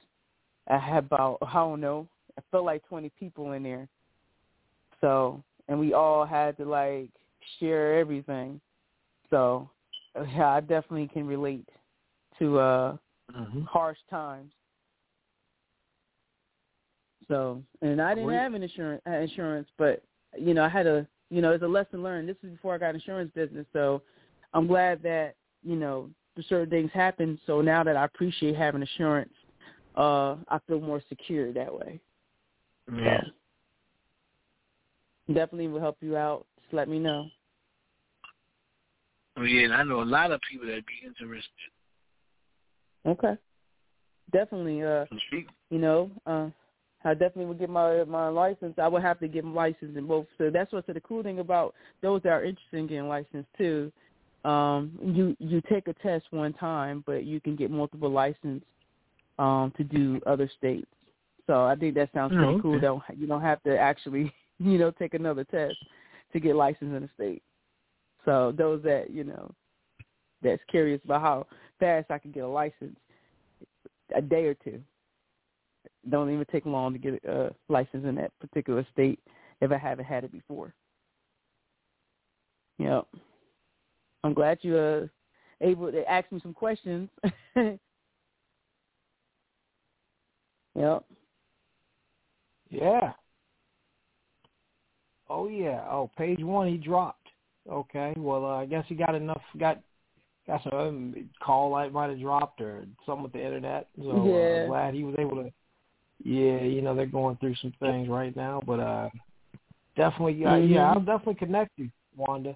[0.68, 2.08] I had about I don't know.
[2.38, 3.88] I felt like twenty people in there.
[5.02, 7.10] So and we all had to like
[7.60, 8.60] share everything.
[9.34, 9.68] So
[10.36, 11.68] yeah, I definitely can relate
[12.38, 12.98] to uh
[13.36, 13.66] Mhm.
[13.66, 14.52] harsh times.
[17.28, 18.38] So, and I didn't Great.
[18.38, 20.04] have an insurance, uh, insurance, but
[20.38, 22.30] you know, I had a, you know, it's a lesson learned.
[22.30, 24.04] This is before I got insurance business, so
[24.54, 26.12] I'm glad that you know
[26.48, 27.40] certain things happen.
[27.48, 29.34] So now that I appreciate having insurance,
[29.96, 32.00] uh, I feel more secure that way.
[32.96, 33.22] Yeah.
[35.28, 36.46] So definitely will help you out.
[36.62, 37.30] Just let me know.
[39.38, 41.50] Oh, yeah, and I know a lot of people that would be interested.
[43.06, 43.36] Okay.
[44.32, 44.84] Definitely.
[44.84, 45.06] Uh,
[45.70, 46.50] you know, uh,
[47.04, 48.76] I definitely would get my my license.
[48.78, 50.28] I would have to get my license in both.
[50.38, 53.92] So that's what's the cool thing about those that are interested in getting licensed too.
[54.46, 58.64] Um, you you take a test one time, but you can get multiple license
[59.40, 60.88] um, to do other states.
[61.48, 62.76] So I think that sounds Oh, pretty cool.
[62.76, 62.82] okay.
[62.86, 65.76] Don't you don't have to actually you know take another test
[66.32, 67.44] to get licensed in a state.
[68.26, 69.54] So those that you know
[70.42, 71.48] that's curious about how
[71.80, 72.98] fast I can get a license,
[74.16, 74.82] a day or two
[76.10, 79.20] don't even take long to get a license in that particular state
[79.62, 80.74] if I haven't had it before.
[82.80, 83.08] Yep.
[84.24, 85.08] I'm glad you uh
[85.62, 87.10] able to ask me some questions.
[87.56, 87.80] yep.
[92.70, 93.14] Yeah.
[95.30, 95.86] Oh yeah.
[95.90, 97.23] Oh, page one he dropped.
[97.70, 98.14] Okay.
[98.18, 99.42] Well, uh, I guess he got enough.
[99.58, 99.80] Got
[100.46, 103.88] got some call light might have dropped or something with the internet.
[103.98, 104.68] So uh, Yeah.
[104.68, 105.52] glad he was able to.
[106.24, 109.10] Yeah, you know they're going through some things right now, but uh
[109.96, 110.94] definitely, uh, yeah, Mhm.
[110.96, 112.56] I'll definitely connect you, Wanda.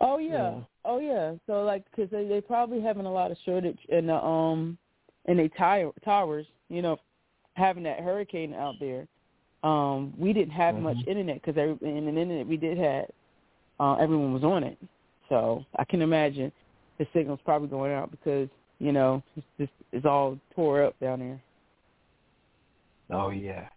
[0.00, 0.50] Oh yeah.
[0.50, 0.60] Yeah.
[0.84, 1.34] Oh yeah.
[1.46, 4.76] So like, because they they probably having a lot of shortage in the um
[5.26, 6.46] in the tire towers.
[6.68, 6.98] You know,
[7.54, 9.06] having that hurricane out there.
[9.62, 11.08] Um, we didn't have much Mhm.
[11.08, 13.06] internet because in the internet we did have,
[13.80, 14.78] uh, everyone was on it.
[15.28, 16.52] So I can imagine
[16.98, 18.48] the signal's probably going out because
[18.78, 21.40] you know it's just it's all tore up down there.
[23.10, 23.68] Oh yeah.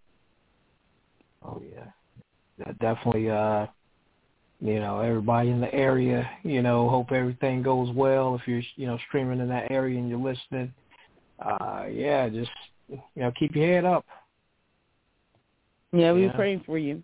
[1.44, 1.86] Oh yeah.
[2.60, 3.68] That definitely uh
[4.60, 8.88] you know, everybody in the area, you know, hope everything goes well if you're you
[8.88, 10.74] know, streaming in that area and you're listening.
[11.44, 12.52] Uh yeah, just
[12.90, 14.06] you know, keep your head up.
[15.94, 16.28] Yeah, we Yeah.
[16.28, 17.04] were praying for you.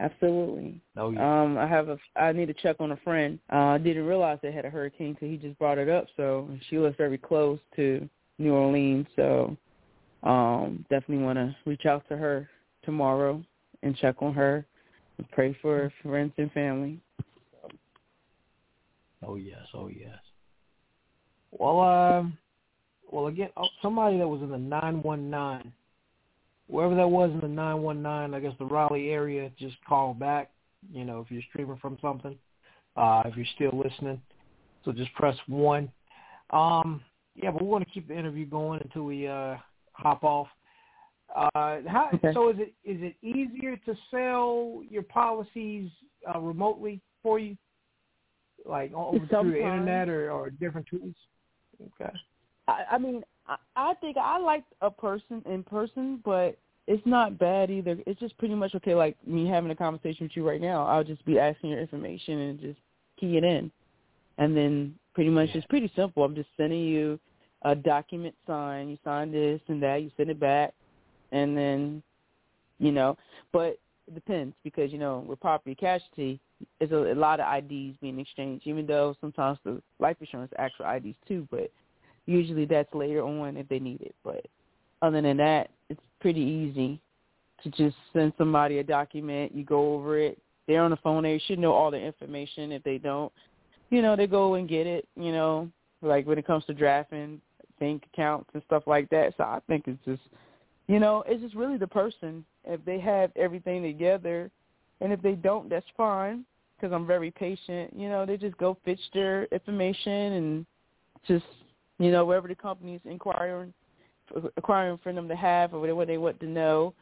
[0.00, 0.80] Absolutely.
[0.96, 1.42] Oh yeah.
[1.42, 1.98] Um, I have a.
[2.16, 3.38] I need to check on a friend.
[3.52, 6.06] Uh, I didn't realize they had a hurricane until he just brought it up.
[6.16, 9.06] So she lives very close to New Orleans.
[9.16, 9.56] So
[10.22, 12.48] um, definitely want to reach out to her
[12.84, 13.42] tomorrow
[13.82, 14.64] and check on her
[15.18, 16.98] and pray for her friends and family.
[19.24, 20.18] Oh yes, oh yes.
[21.52, 22.38] Well, um,
[23.10, 25.72] well again, oh, somebody that was in the nine one nine,
[26.72, 30.14] whoever that was in the nine one nine, I guess the Raleigh area, just call
[30.14, 30.50] back.
[30.92, 32.36] You know, if you're streaming from something,
[32.96, 34.20] uh, if you're still listening,
[34.84, 35.92] so just press one.
[36.50, 37.02] Um,
[37.36, 39.56] yeah, but we want to keep the interview going until we uh
[39.92, 40.48] hop off.
[41.34, 42.32] Uh, how, Okay.
[42.34, 45.90] So is it is it easier to sell your policies
[46.34, 47.56] uh, remotely for you,
[48.66, 51.14] like over through the internet or, or different tools?
[52.00, 52.12] Okay.
[52.68, 57.38] I, I mean, I, I think I like a person in person, but it's not
[57.38, 57.96] bad either.
[58.06, 58.94] It's just pretty much okay.
[58.94, 62.38] Like me having a conversation with you right now, I'll just be asking your information
[62.38, 62.78] and just
[63.18, 63.70] key it in,
[64.38, 65.58] and then pretty much Yeah.
[65.58, 66.24] it's pretty simple.
[66.24, 67.18] I'm just sending you
[67.62, 68.90] a document signed.
[68.90, 70.02] You sign this and that.
[70.02, 70.74] You send it back,
[71.30, 72.02] and then,
[72.78, 73.16] you know,
[73.52, 73.78] but
[74.08, 76.40] it depends because you know with property casualty,
[76.78, 78.66] there's a, a lot of IDs being exchanged.
[78.66, 81.70] Even though sometimes the life insurance actual IDs too, but
[82.26, 84.14] usually that's later on if they need it.
[84.24, 84.46] But
[85.00, 87.00] other than that, it's pretty easy
[87.62, 89.54] to just send somebody a document.
[89.54, 90.38] You go over it.
[90.66, 91.24] They're on the phone.
[91.24, 92.72] They should know all the information.
[92.72, 93.32] If they don't,
[93.90, 95.06] you know, they go and get it.
[95.16, 95.68] You know,
[96.02, 97.40] like when it comes to drafting,
[97.80, 99.34] bank accounts and stuff like that.
[99.36, 100.22] So I think it's just,
[100.88, 102.44] you know, it's just really the person.
[102.64, 104.50] If they have everything together,
[105.00, 106.44] and if they don't, that's fine
[106.76, 107.92] because I'm very patient.
[107.96, 110.66] You know, they just go fetch their information and
[111.26, 111.44] just,
[112.02, 113.72] you know, wherever the company's inquiring,
[114.56, 116.94] acquiring for them to have or whatever they want to know.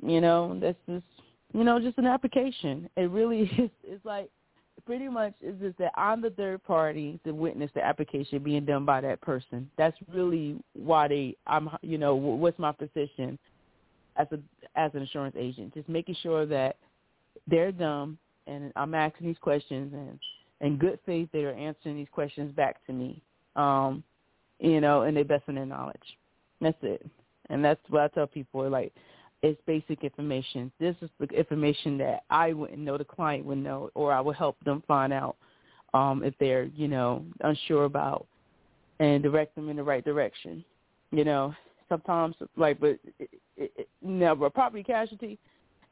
[0.00, 1.04] You know, that's just,
[1.52, 2.88] you know, just an application.
[2.96, 3.70] It really is.
[3.82, 4.30] It's like
[4.86, 8.84] pretty much is just that I'm the third party to witness the application being done
[8.84, 9.68] by that person.
[9.76, 11.36] That's really why they.
[11.48, 11.70] I'm.
[11.82, 13.38] You know, what's my position
[14.16, 14.38] as a
[14.76, 15.74] as an insurance agent?
[15.74, 16.76] Just making sure that
[17.48, 20.20] they're dumb, and I'm asking these questions, and
[20.60, 23.20] in good faith they are answering these questions back to me.
[23.56, 24.04] Um,
[24.60, 25.96] you know, and they best in their knowledge.
[26.60, 27.04] That's it,
[27.50, 28.68] and that's what I tell people.
[28.68, 28.92] Like
[29.42, 30.72] it's basic information.
[30.80, 34.36] This is the information that I wouldn't know, the client would know, or I would
[34.36, 35.36] help them find out
[35.94, 38.26] um, if they're, you know, unsure about,
[38.98, 40.64] and direct them in the right direction.
[41.12, 41.54] You know,
[41.88, 45.38] sometimes like, but it, it, it, now, property casualty,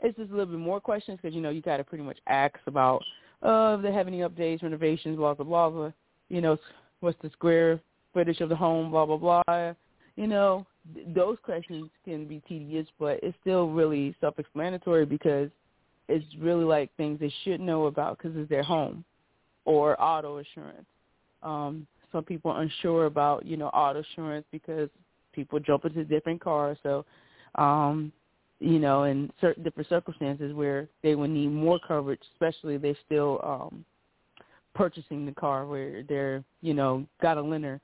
[0.00, 2.18] it's just a little bit more questions because you know you got to pretty much
[2.26, 3.02] ask about
[3.42, 5.70] uh, if they have any updates, renovations, blah blah.
[5.70, 5.90] blah.
[6.28, 6.58] You know,
[7.00, 7.80] what's the square
[8.16, 9.74] footage of the home, blah blah blah.
[10.16, 10.66] You know,
[11.14, 15.50] those questions can be tedious, but it's still really self-explanatory because
[16.08, 19.04] it's really like things they should know about because it's their home
[19.66, 20.86] or auto insurance.
[21.42, 24.88] Um, some people are unsure about, you know, auto insurance because
[25.34, 26.78] people jump into different cars.
[26.82, 27.04] So,
[27.56, 28.10] um,
[28.60, 33.38] you know, in certain different circumstances where they would need more coverage, especially they're still
[33.44, 33.84] um,
[34.74, 37.82] purchasing the car where they're, you know, got a lender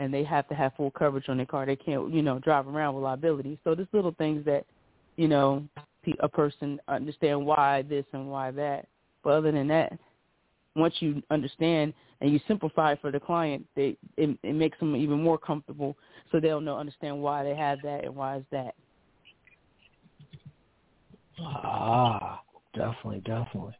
[0.00, 1.66] and they have to have full coverage on their car.
[1.66, 3.58] They can't, you know, drive around with liability.
[3.62, 4.64] So there's little things that,
[5.16, 5.62] you know,
[6.20, 8.88] a person understand why this and why that.
[9.22, 9.92] But other than that,
[10.74, 11.92] once you understand
[12.22, 15.96] and you simplify for the client, they it, it makes them even more comfortable,
[16.32, 18.74] so they'll know understand why they have that and why is that.
[21.40, 22.40] Ah,
[22.74, 23.74] definitely, definitely.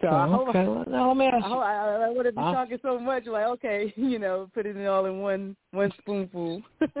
[0.00, 0.90] So I hope, okay.
[0.90, 1.54] Now let me ask I, you.
[1.58, 2.52] I, I wouldn't be Huh?
[2.52, 3.26] talking so much.
[3.26, 6.62] Like, okay, you know, put it in all in one one spoonful.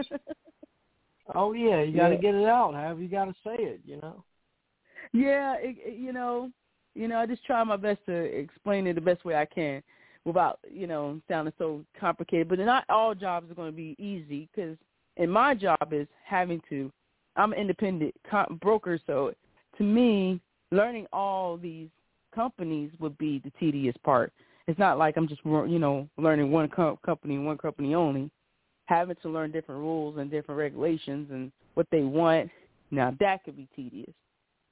[1.34, 2.20] Oh yeah, you got to Yeah.
[2.20, 2.74] get it out.
[2.74, 3.80] However, you got to say it.
[3.84, 4.24] You know.
[5.12, 6.50] yeah, it, it, you know,
[6.94, 9.82] you know, I just try my best to explain it the best way I can,
[10.24, 12.48] without you know sounding so complicated.
[12.48, 14.76] But not all jobs are going to be easy because,
[15.16, 16.90] and my job is having to.
[17.36, 18.14] I'm an independent
[18.60, 19.32] broker, so
[19.76, 20.40] to me,
[20.72, 21.88] learning all these
[22.34, 24.32] companies would be the tedious part.
[24.66, 28.30] It's not like I'm just you know learning one co- company and one company only.
[28.86, 32.50] Having to learn different rules and different regulations and what they want.
[32.90, 34.14] Now that could be tedious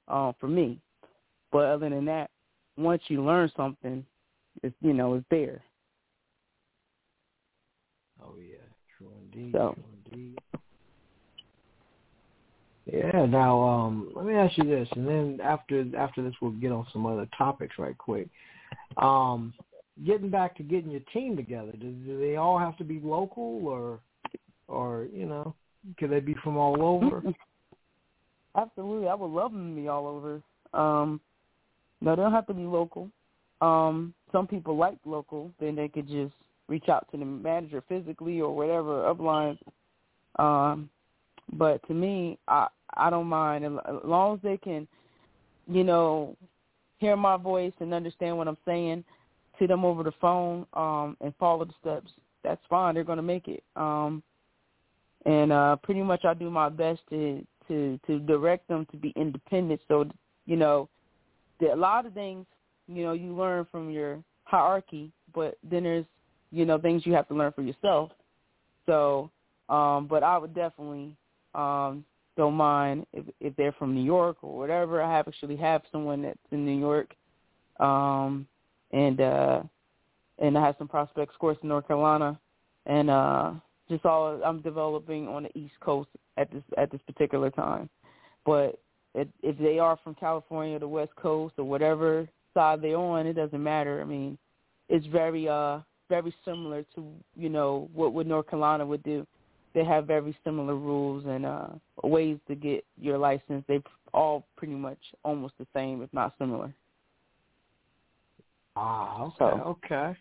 [0.07, 0.79] uh, for me.
[1.51, 2.29] But other than that,
[2.77, 4.05] once you learn something,
[4.63, 5.61] it's you know it's there.
[8.21, 8.57] Oh yeah,
[8.97, 9.53] true indeed.
[9.53, 10.39] So- True indeed.
[12.91, 13.25] Yeah.
[13.25, 16.87] Now, um, let me ask you this, and then after after this, we'll get on
[16.93, 18.29] some other topics right quick.
[18.97, 19.53] Um,
[20.05, 23.67] getting back to getting your team together, do, do they all have to be local,
[23.67, 23.99] or
[24.67, 25.53] or you know,
[25.97, 27.23] could they be from all over?
[28.55, 30.41] Absolutely, I would love them to be all over.
[30.73, 31.19] Um,
[32.01, 33.09] no, they don't have to be local.
[33.59, 36.33] Um, some people like local, then they could just
[36.67, 39.57] reach out to the manager physically or whatever upline.
[40.37, 40.89] Um,
[41.53, 43.71] but to me, I I don't mind as
[44.03, 44.87] long as they can,
[45.67, 46.35] you know,
[46.97, 49.03] hear my voice and understand what I'm saying
[49.59, 52.11] to them over the phone um, and follow the steps.
[52.43, 52.93] That's fine.
[52.95, 53.63] They're going to make it.
[53.75, 54.23] Um,
[55.25, 59.13] and uh, pretty much I do my best to to to direct them to be
[59.15, 59.81] independent.
[59.87, 60.09] So
[60.45, 60.87] you know,
[61.59, 62.45] there, a lot of things
[62.87, 66.05] you know you learn from your hierarchy, but then there's
[66.51, 68.11] you know things you have to learn for yourself.
[68.85, 69.29] So,
[69.67, 71.13] um, but I would definitely
[71.53, 72.05] um,
[72.37, 75.01] don't mind if if they're from New York or whatever.
[75.01, 77.13] I have actually have someone that's in New York,
[77.79, 78.47] um,
[78.91, 79.63] and uh,
[80.39, 82.39] and I have some prospects, of course, in North Carolina,
[82.85, 83.51] and uh,
[83.89, 87.89] just all I'm developing on the East Coast at this at this particular time.
[88.45, 88.79] But
[89.15, 93.33] if, if they are from California, the West Coast, or whatever side they're on, it
[93.33, 93.99] doesn't matter.
[93.99, 94.37] I mean,
[94.89, 99.25] it's very uh very similar to you know what what North Carolina would do.
[99.77, 101.67] They have very similar rules and uh
[102.03, 103.63] ways to get your license.
[103.67, 103.79] They
[104.11, 106.73] all pretty much almost the same, if not similar.
[108.75, 110.17] Ah, okay, So- okay.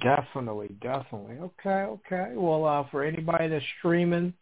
[0.00, 1.36] Definitely, definitely.
[1.36, 2.32] Okay, okay.
[2.34, 4.32] Well, uh, for anybody that's streaming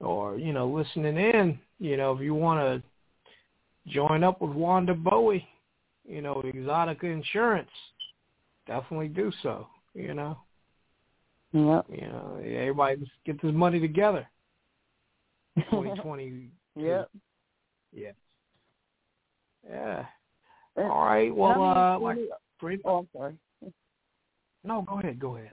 [0.00, 4.94] or you know listening in, you know, if you want to join up with Wanda
[4.94, 5.46] Bowie,
[6.04, 7.70] you know, Exzotiqa Insurance,
[8.66, 9.68] definitely do so.
[9.94, 10.38] You know,
[11.54, 11.86] Yep.
[11.88, 14.26] You know, everybody just get this money together.
[15.70, 16.48] 2020.
[16.76, 17.08] yep.
[17.92, 18.10] Yeah.
[19.68, 20.04] Yeah.
[20.76, 21.34] All right.
[21.34, 21.98] Well, uh,
[22.84, 23.36] oh, I'm sorry.
[24.64, 25.20] no, go ahead.
[25.20, 25.52] Go ahead.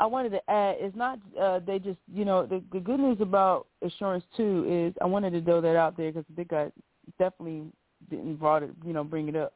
[0.00, 3.18] I wanted to add, it's not uh, they just, you know, the, the good news
[3.20, 6.70] about insurance too is I wanted to throw that out there because I think I
[7.18, 7.64] definitely
[8.08, 9.52] didn't brought it, you know, bring it up.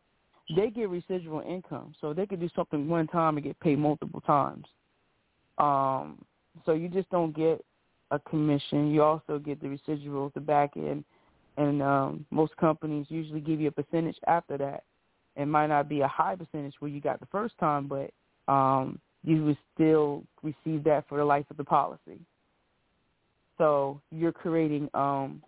[0.54, 4.20] They get residual income, so they could do something one time and get paid multiple
[4.22, 4.66] times.
[5.60, 6.18] Um,
[6.64, 7.64] so you just don't get
[8.10, 8.90] a commission.
[8.90, 11.04] You also get the residuals, the back end,
[11.56, 14.84] and um, most companies usually give you a percentage after that.
[15.36, 18.10] It might not be a high percentage where you got the first time, but
[18.52, 22.18] um, you would still receive that for the life of the policy.
[23.58, 25.42] So you're creating um,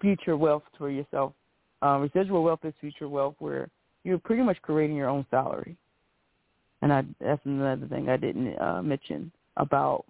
[0.00, 1.34] future wealth for yourself.
[1.82, 3.68] Um, residual wealth is future wealth where
[4.02, 5.76] you're pretty much creating your own salary.
[6.80, 10.04] And I, that's another thing I didn't uh, mention about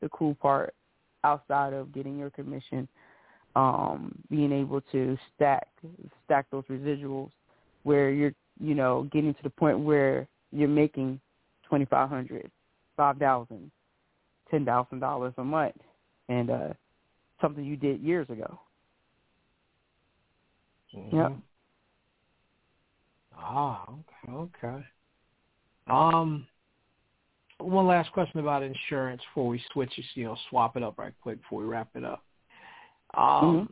[0.00, 0.74] the cool part
[1.22, 2.86] outside of getting your commission,
[3.56, 5.68] um, being able to stack
[6.24, 7.30] stack those residuals
[7.84, 11.20] where you're, you know, getting to the point where you're making
[11.68, 12.50] twenty five hundred,
[12.96, 13.70] five thousand,
[14.50, 15.76] ten thousand dollars a month,
[16.28, 16.68] and uh,
[17.40, 18.58] something you did years ago.
[20.92, 21.12] Yep.
[21.12, 21.42] Mhm.
[23.36, 24.84] Ah, okay, okay.
[25.88, 26.46] Um,
[27.58, 31.40] one last question about insurance before we switch, you know, swap it up right quick
[31.42, 32.22] before we wrap it up.
[33.16, 33.68] Um,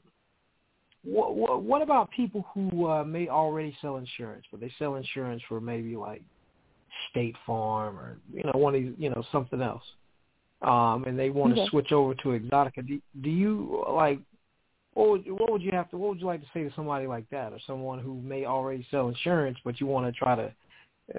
[1.05, 5.43] what, what what about people who uh, may already sell insurance, but they sell insurance
[5.49, 6.23] for maybe like
[7.11, 9.83] State Farm or you know one of these, you know something else,
[10.63, 11.71] um, and they want to Okay.
[11.71, 12.87] switch over to Exzotiqa.
[12.87, 14.21] Do, do you like
[14.95, 17.07] what would what would you have to what would you like to say to somebody
[17.07, 20.53] like that or someone who may already sell insurance but you want to try to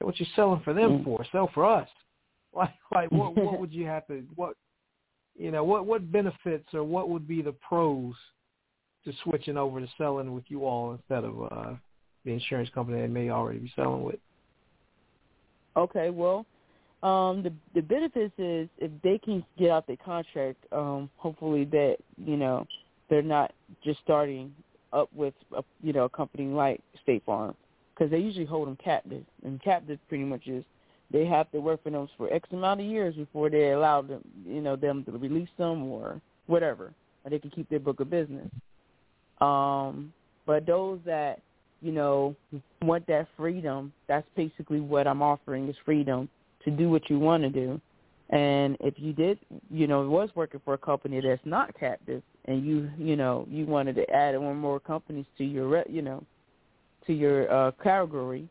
[0.01, 1.03] what you selling for them Mm.
[1.03, 1.89] for sell for us
[2.55, 4.55] like like what what would you have to what
[5.35, 8.13] you know what what benefits or what would be the pros
[9.05, 11.73] to switching over to selling with you all instead of uh
[12.25, 14.19] the insurance company they may already be selling with?
[15.75, 16.45] Okay, well,
[17.01, 21.97] um, the the benefits is if they can get out their contract, um, hopefully that
[22.17, 22.65] you know
[23.09, 24.53] they're not just starting
[24.93, 27.55] up with a, you know a company like State Farm
[27.93, 30.63] because they usually hold them captive, and captive pretty much is
[31.13, 34.21] they have to work for them for X amount of years before they allow them
[34.45, 36.93] you know them to release them or whatever,
[37.23, 38.49] or they can keep their book of business.
[39.39, 40.11] Um,
[40.45, 41.39] but those that
[41.83, 42.33] you know,
[42.81, 46.29] want that freedom, that's basically what I'm offering is freedom
[46.63, 47.79] to do what you want to do.
[48.29, 49.37] And if you did,
[49.69, 53.65] you know, was working for a company that's not captive and you, you know, you
[53.65, 56.23] wanted to add one more companies to your, you know,
[57.05, 58.47] to your uh, category,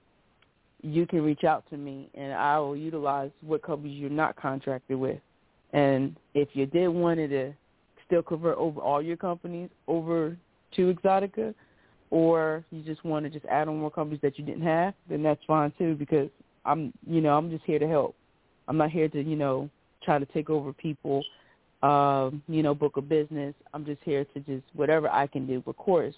[0.82, 4.98] you can reach out to me and I will utilize what companies you're not contracted
[4.98, 5.20] with.
[5.72, 7.54] And if you did wanted to
[8.06, 10.36] still convert over all your companies over
[10.76, 11.54] to Exzotiqa,
[12.10, 15.22] or you just want to just add on more companies that you didn't have, then
[15.22, 16.28] that's fine too because
[16.66, 18.14] I'm, you know, I'm just here to help.
[18.68, 19.70] I'm not here to, you know,
[20.04, 21.24] try to take over people,
[21.82, 23.54] um, you know, book a business.
[23.72, 25.62] I'm just here to just whatever I can do.
[25.66, 26.14] Of course,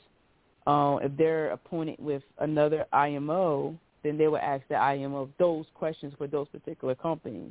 [0.67, 6.15] uh, if they're appointed with another IMO, then they will ask the IMO those questions
[6.17, 7.51] for those particular companies.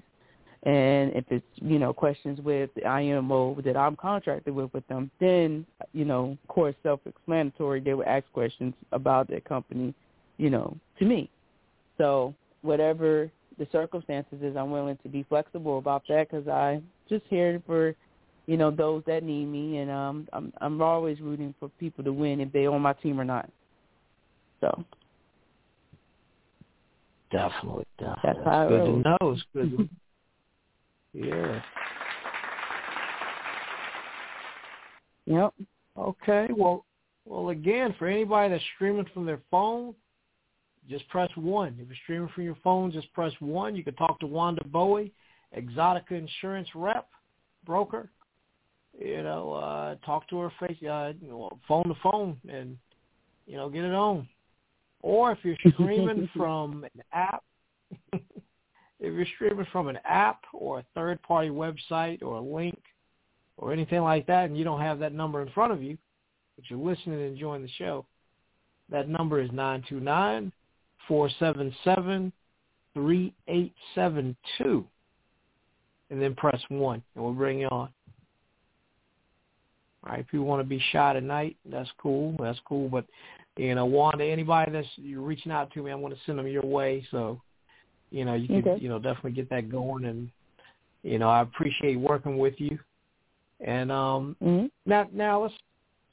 [0.64, 5.12] And if it's, you know, questions with the IMO that I'm contracted with with them,
[5.20, 9.94] then, you know, of course, self-explanatory, they would ask questions about their company,
[10.38, 11.30] you know, to me.
[11.98, 17.26] So whatever the circumstances is, I'm willing to be flexible about that because I'm just
[17.30, 17.94] here for,
[18.46, 19.80] you know, those that need me.
[19.80, 23.20] And um, I'm, I'm always rooting for people to win if they're on my team
[23.20, 23.50] or not.
[24.62, 24.86] So
[27.34, 29.90] definitely definitely That's how I good to know it's good to,
[31.14, 31.62] yeah
[35.26, 35.54] Yep.
[35.98, 36.48] Okay.
[36.56, 36.86] Well,
[37.26, 39.94] well, again, for anybody that's streaming from their phone,
[40.90, 41.78] just press one.
[41.80, 43.76] If you're streaming from your phone, just press one.
[43.76, 45.14] You can talk to Wanda Bowie,
[45.58, 47.08] Exzotiqa Insurance Rep,
[47.66, 48.10] broker.
[49.00, 52.78] You know, uh, talk to her face, uh, you know, phone to phone, and
[53.48, 54.28] you know, get it on.
[55.04, 57.44] Or if you're streaming from an app,
[58.14, 58.22] if
[59.00, 62.82] you're streaming from an app or a third-party website or a link
[63.58, 65.98] or anything like that, and you don't have that number in front of you,
[66.56, 68.06] but you're listening and enjoying the show,
[68.90, 70.52] that number is nine two nine
[71.08, 72.32] four seven seven
[72.94, 74.86] three eight seven two,
[76.10, 77.90] and then press one, and we'll bring you on.
[80.06, 82.36] All right, if you want to be shy tonight, that's cool.
[82.40, 82.90] That's cool.
[82.90, 83.06] But
[83.58, 86.48] you know, Wanda, anybody that's you're reaching out to me, I want to send them
[86.48, 87.06] your way.
[87.12, 87.42] So,
[88.10, 88.78] you know, you can Okay.
[88.82, 90.30] you know definitely get that going and
[91.04, 92.80] You know, I appreciate working with you.
[93.60, 95.54] And um, hmm now, now let's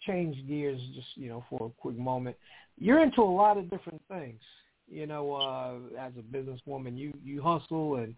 [0.06, 2.36] change gears just you know for a quick moment.
[2.78, 4.40] You're into a lot of different things.
[4.88, 8.14] You know, uh, as a businesswoman, you you hustle and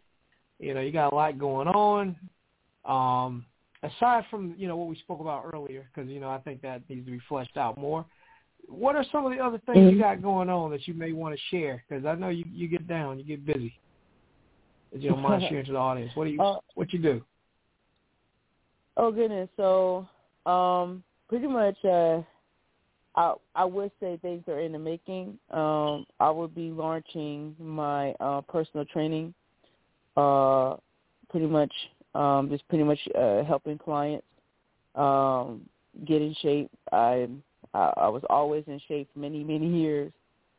[0.58, 2.16] you know you got a lot going on.
[2.84, 3.44] Um,
[3.82, 6.82] aside from you know what we spoke about earlier, because you know I think that
[6.88, 8.04] needs to be fleshed out more.
[8.68, 9.92] What are some of the other things Mhm.
[9.92, 11.84] you got going on that you may want to share?
[11.88, 13.78] Because I know you you get down, you get busy.
[14.92, 17.24] If you don't mind sharing to the audience, what do you Uh, what you do?
[18.96, 19.48] Oh goodness.
[19.56, 20.06] So,
[20.46, 22.22] um, pretty much, uh,
[23.16, 25.38] I I would say things are in the making.
[25.50, 29.34] Um, I will be launching my uh, personal training.
[30.16, 30.76] Uh,
[31.30, 31.72] pretty much,
[32.14, 34.26] um, just pretty much uh, helping clients
[34.94, 35.62] um,
[36.04, 36.70] get in shape.
[36.92, 37.28] I,
[37.74, 40.12] I I was always in shape for many many years,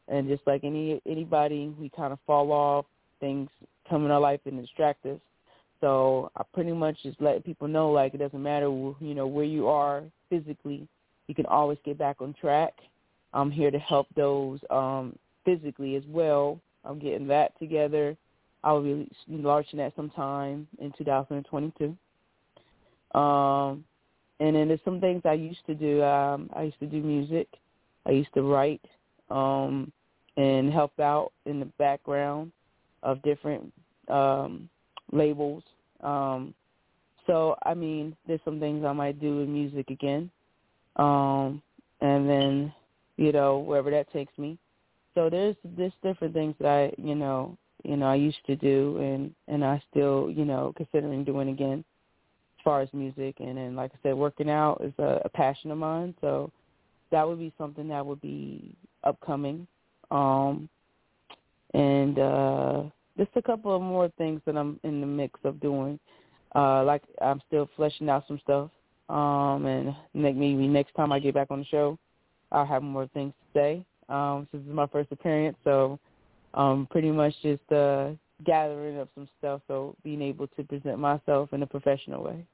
[0.08, 2.86] and just like any anybody, we kind of fall off.
[3.20, 3.50] Things
[3.90, 5.20] come in our life and distract us.
[5.82, 9.44] So I pretty much just let people know, like it doesn't matter, you know, where
[9.44, 10.88] you are physically,
[11.28, 12.74] you can always get back on track.
[13.34, 16.60] I'm here to help those um, physically as well.
[16.86, 18.16] I'm getting that together.
[18.64, 21.98] I will be launching that sometime in 2022.
[23.18, 23.84] Um,
[24.40, 26.04] and then there's some things I used to do.
[26.04, 27.48] Um, I used to do music.
[28.06, 28.82] I used to write
[29.30, 29.92] um,
[30.38, 32.52] and help out in the background
[33.04, 33.72] of different
[34.10, 34.70] um,
[35.12, 35.64] labels.
[36.02, 36.54] Um,
[37.28, 40.30] so I mean, there's some things I might do in music again,
[40.98, 41.62] um,
[42.02, 42.74] and then
[43.18, 44.58] you know wherever that takes me.
[45.16, 48.98] So there's there's different things that I you know you know I used to do
[48.98, 51.86] and and I still you know considering doing again
[52.64, 55.78] far as music and then like I said working out is a, a passion of
[55.78, 56.14] mine.
[56.22, 56.52] So
[57.12, 59.68] that would be something that would be upcoming.
[60.12, 60.70] Um
[61.74, 62.84] and uh
[63.18, 66.00] just a couple of more things that I'm in the mix of doing.
[66.56, 68.70] Uh like I'm still fleshing out some stuff
[69.10, 71.98] um and maybe next time I get back on the show
[72.52, 73.86] I'll have more things to say.
[74.10, 76.00] Um this is my first appearance so
[76.54, 78.12] um pretty much just uh
[78.44, 82.46] gathering up some stuff so being able to present myself in a professional way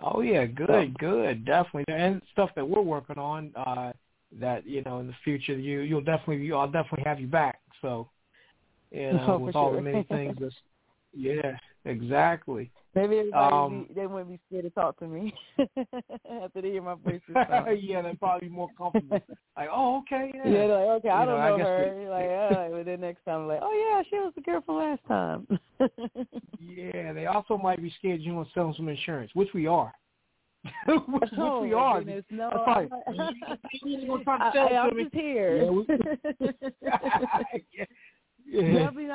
[0.00, 3.52] Oh yeah, good, good, definitely, and stuff that we're working on.
[3.56, 3.92] uh
[4.32, 7.60] That you know, in the future, you you'll definitely, you, I'll definitely have you back.
[7.82, 8.10] So,
[8.92, 9.72] you know, Oh, with all sure.
[9.72, 10.54] the many things, that's,
[11.14, 12.72] yeah, exactly.
[12.94, 16.82] Maybe everybody Um, be, they wouldn't be scared to talk to me after they hear
[16.82, 19.20] my voice yeah, they're probably be more comfortable.
[19.56, 20.42] Like, oh, okay, yeah.
[20.44, 21.96] Yeah, they're like, okay, I don't know, know, guess her.
[21.98, 22.26] we- like,
[22.58, 25.46] right, but then next time, like, oh yeah, she was the girl from last time.
[26.60, 29.66] Yeah, they also might be scared you want to sell them some insurance, which we
[29.66, 29.92] are.
[30.86, 31.98] which, which oh, we are.
[31.98, 32.88] Goodness, no, I'm,
[33.82, 35.56] You ain't gonna try to I, sell it I, to I'm just here.
[35.64, 35.96] Yeah, we- yeah.
[36.38, 36.50] yeah.
[36.60, 36.71] Definitely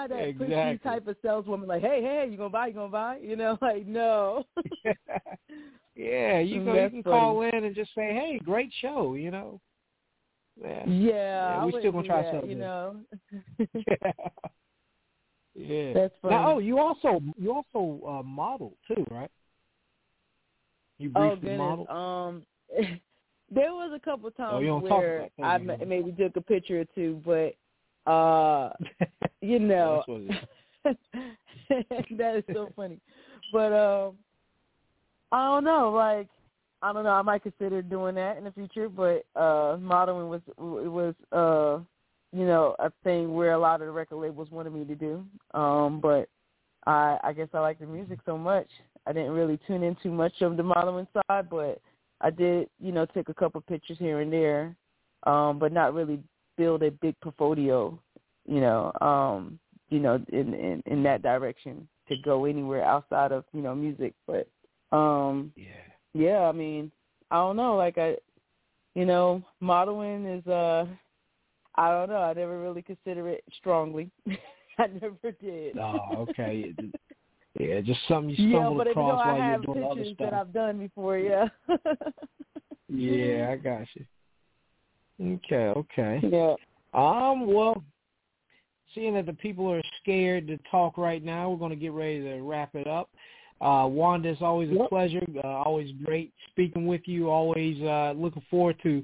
[0.09, 0.89] not that exactly.
[0.89, 1.67] type of saleswoman.
[1.67, 2.67] Like, hey, hey, you gonna buy?
[2.67, 3.17] You gonna buy?
[3.17, 4.43] You know, like no.
[5.95, 6.73] yeah, you go.
[6.73, 7.15] You can funny.
[7.15, 9.59] call in and just say, "Hey, great show," you know.
[10.61, 10.85] Yeah.
[10.87, 12.49] Yeah, I we still gonna try that, something.
[12.49, 12.95] You know.
[15.55, 15.93] yeah.
[15.93, 16.35] That's funny.
[16.35, 19.31] Now, oh, you also you also uh, model too, right?
[20.97, 21.57] You Oh briefly goodness.
[21.57, 21.87] model.
[21.89, 22.43] Um,
[23.53, 26.85] there was a couple times Oh, don't talk where I maybe took a picture or
[26.95, 27.55] two, but
[28.07, 28.69] uh,
[29.41, 30.97] you know, That's what it
[31.99, 32.17] is.
[32.17, 32.99] that is so funny.
[33.51, 34.15] But um,
[35.31, 35.91] I don't know.
[35.91, 36.27] Like,
[36.81, 37.11] I don't know.
[37.11, 38.89] I might consider doing that in the future.
[38.89, 41.83] But uh, modeling was it was uh,
[42.33, 45.25] you know, a thing where a lot of the record labels wanted me to do.
[45.53, 46.29] Um, but
[46.85, 48.67] I I guess I like the music so much.
[49.05, 51.79] I didn't really tune in too much of the modeling side, but
[52.19, 54.75] I did, you know, take a couple pictures here and there,
[55.23, 56.19] um, but not really
[56.57, 57.97] build a big portfolio,
[58.45, 63.45] you know, um, you know, in, in in that direction to go anywhere outside of
[63.53, 64.13] you know music.
[64.25, 64.47] But
[64.91, 65.85] um, Yeah.
[66.13, 66.91] yeah, I mean,
[67.31, 68.15] I don't know, like I,
[68.95, 70.85] you know, modeling is uh,
[71.75, 74.09] I don't know, I never really consider it strongly.
[74.79, 75.77] I never did.
[75.77, 76.73] Oh, okay.
[77.59, 80.03] yeah, just something you Yeah, stumbled but if you know, across while you're doing other
[80.05, 80.17] stuff.
[80.19, 81.17] that I've done before.
[81.17, 81.47] Yeah.
[82.89, 84.05] Yeah, I got you.
[85.21, 86.19] Okay, okay.
[86.23, 86.55] Yeah.
[86.93, 87.83] Um, well,
[88.93, 92.21] seeing that the people are scared to talk right now, we're going to get ready
[92.21, 93.09] to wrap it up.
[93.59, 94.89] Uh, Wanda, it's always a Yep.
[94.89, 95.25] pleasure.
[95.43, 97.29] Uh, always great speaking with you.
[97.29, 99.03] Always uh, looking forward to,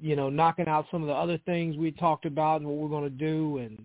[0.00, 2.88] you know, knocking out some of the other things we talked about and what we're
[2.88, 3.58] going to do.
[3.58, 3.84] And,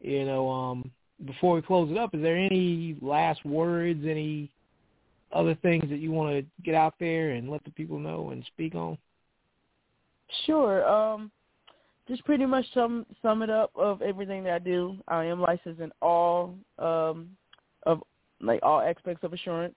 [0.00, 0.90] you know, um,
[1.24, 4.50] before we close it up, is there any last words, any
[5.32, 8.44] other things that you want to get out there and let the people know and
[8.46, 8.98] speak on?
[10.44, 10.86] Sure.
[10.88, 11.30] Um,
[12.08, 14.96] just pretty much sum sum it up of everything that I do.
[15.08, 17.30] I am licensed in all um
[17.84, 18.02] of
[18.40, 19.74] like all aspects of assurance.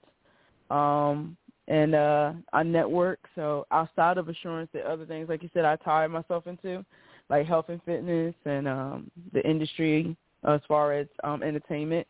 [0.70, 1.36] Um,
[1.68, 3.20] and uh, I network.
[3.36, 6.84] So outside of assurance, the other things, like you said, I tie myself into,
[7.30, 12.08] like health and fitness and um, the industry as far as um, entertainment.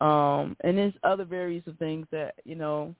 [0.00, 2.94] Um, and there's other various of things that you know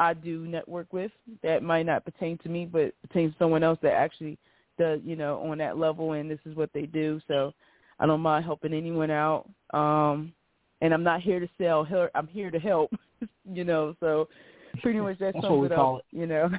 [0.00, 3.78] I do network with that might not pertain to me, but pertains to someone else
[3.82, 4.38] that actually
[4.78, 7.20] does, you know, on that level, and this is what they do.
[7.28, 7.52] So
[8.00, 9.48] I don't mind helping anyone out.
[9.72, 10.32] Um,
[10.80, 11.86] and I'm not here to sell.
[12.14, 12.92] I'm here to help.
[13.50, 14.28] you know, so
[14.82, 16.04] pretty much that That's sums what we it call up.
[16.10, 16.50] You know.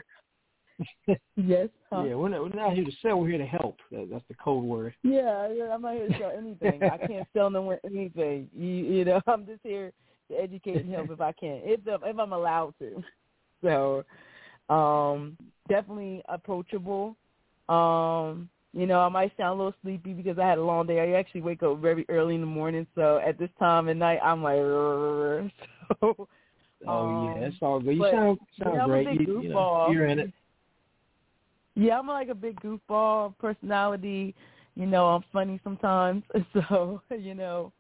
[1.35, 1.69] yes.
[1.91, 2.03] Huh?
[2.03, 3.19] Yeah, we're not, we're not here to sell.
[3.19, 3.77] We're here to help.
[3.91, 4.93] That, that's the code word.
[5.03, 6.81] Yeah, yeah, I'm not here to sell anything.
[6.83, 8.49] I can't sell no one anything.
[8.55, 9.91] You, you know, I'm just here
[10.29, 13.03] to educate and help if I can, if if I'm allowed to.
[13.65, 14.03] So,
[14.73, 15.37] um,
[15.67, 17.15] definitely approachable.
[17.67, 20.99] Um, you know, I might sound a little sleepy because I had a long day.
[20.99, 24.19] I actually wake up very early in the morning, so at this time at night,
[24.23, 24.57] I'm like,
[26.01, 26.27] so.
[26.87, 27.95] Oh um, yeah, that's all good.
[27.97, 29.07] You sound sound yeah, great.
[29.21, 30.33] You, you know, you're in it.
[31.75, 34.35] Yeah, I'm like a big goofball personality.
[34.75, 36.23] You know, I'm funny sometimes.
[36.53, 37.71] So, you know,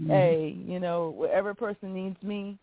[0.00, 0.08] Mhm.
[0.08, 2.58] hey, you know, whatever person needs me,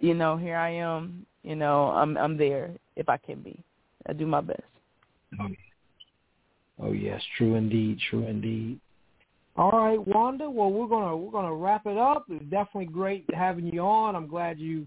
[0.00, 1.26] you know, here I am.
[1.42, 3.62] You know, I'm I'm there if I can be.
[4.06, 4.62] I do my best.
[5.40, 5.48] Oh,
[6.80, 8.80] oh yes, true indeed, true indeed.
[9.56, 10.50] All right, Wanda.
[10.50, 12.24] Well, we're gonna we're gonna wrap it up.
[12.28, 14.16] It's definitely great having you on.
[14.16, 14.86] I'm glad you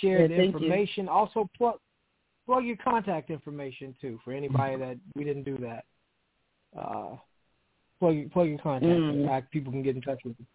[0.00, 0.60] shared Yeah, the thank you.
[0.60, 1.08] information.
[1.08, 1.76] Also, plug
[2.46, 5.84] plug your contact information too for anybody that we didn't do that.
[6.76, 7.16] Uh,
[8.00, 8.90] plug your plug your contact.
[8.90, 9.28] Mm.
[9.28, 10.46] How people can get in touch with you.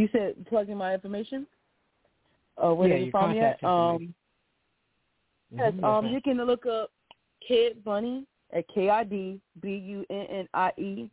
[0.00, 1.46] You said plugging my information.
[2.56, 3.62] Uh, where Yeah, can find me at?
[3.62, 4.14] Um, information.
[5.58, 6.90] yes, Mhm, um, you can look up
[7.46, 11.10] Kid Bunnie at K I D B U N N I E.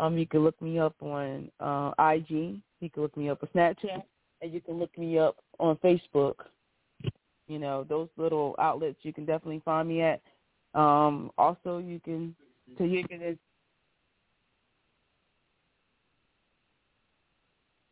[0.00, 2.60] Um, you can look me up on uh, IG.
[2.80, 4.02] You can look me up on Snapchat,
[4.42, 6.34] and you can look me up on Facebook.
[7.46, 10.20] You know, those little outlets you can definitely find me at.
[10.74, 12.34] Um, also, you can
[12.78, 13.38] so you can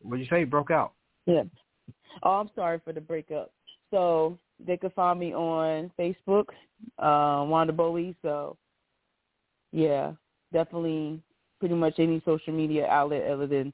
[0.03, 0.41] What'd you say?
[0.41, 0.93] You broke out.
[1.27, 1.43] Yeah.
[2.23, 3.53] Oh, I'm sorry for the breakup.
[3.91, 6.47] So they could find me on Facebook,
[6.99, 8.17] uh, Wanda Bowie.
[8.23, 8.57] So
[9.73, 10.13] yeah,
[10.53, 11.21] definitely
[11.61, 13.73] pretty much any social media outlet other than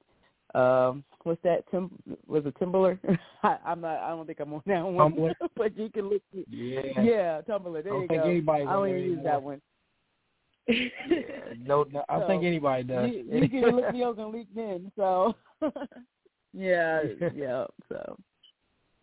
[0.54, 1.64] um what's that?
[1.70, 1.90] Tim
[2.26, 2.98] was it Timbaler?
[3.42, 3.98] I, I'm not.
[3.98, 5.12] I don't think I'm on that one.
[5.12, 5.32] Tumblr?
[5.56, 6.22] but you can look.
[6.32, 6.80] Yeah.
[7.02, 7.84] Yeah, Tumblr.
[7.84, 8.64] There you go.
[8.68, 9.60] I don't even use that one.
[10.68, 13.10] Yeah, no, no, I So, think anybody does.
[13.10, 14.90] you, you can look me up on LinkedIn.
[14.96, 15.34] So
[16.52, 17.02] yeah,
[17.34, 17.64] yeah.
[17.88, 18.18] So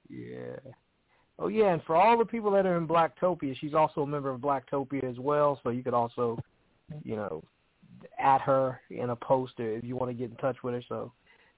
[0.09, 0.57] Yeah.
[1.37, 4.29] Oh yeah, and for all the people that are in Blacktopia, she's also a member
[4.29, 5.59] of Blacktopia as well.
[5.63, 6.39] So you could also,
[7.03, 7.43] you know,
[8.19, 10.83] at her in a poster if you want to get in touch with her.
[10.87, 11.11] So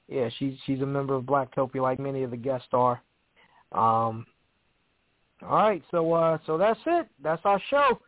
[0.07, 3.01] yeah, she's she's a member of Blacktopia like many of the guests are.
[3.71, 4.25] Um.
[5.43, 7.07] All right, so uh, so that's it.
[7.21, 7.99] That's our show.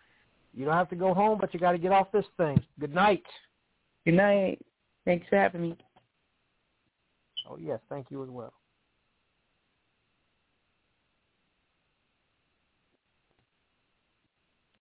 [0.56, 2.60] You don't have to go home, but you got to get off this thing.
[2.80, 3.24] Good night.
[4.04, 4.60] good night.
[5.06, 5.78] Thanks for having me.
[7.50, 8.54] Oh yes, thank you as well.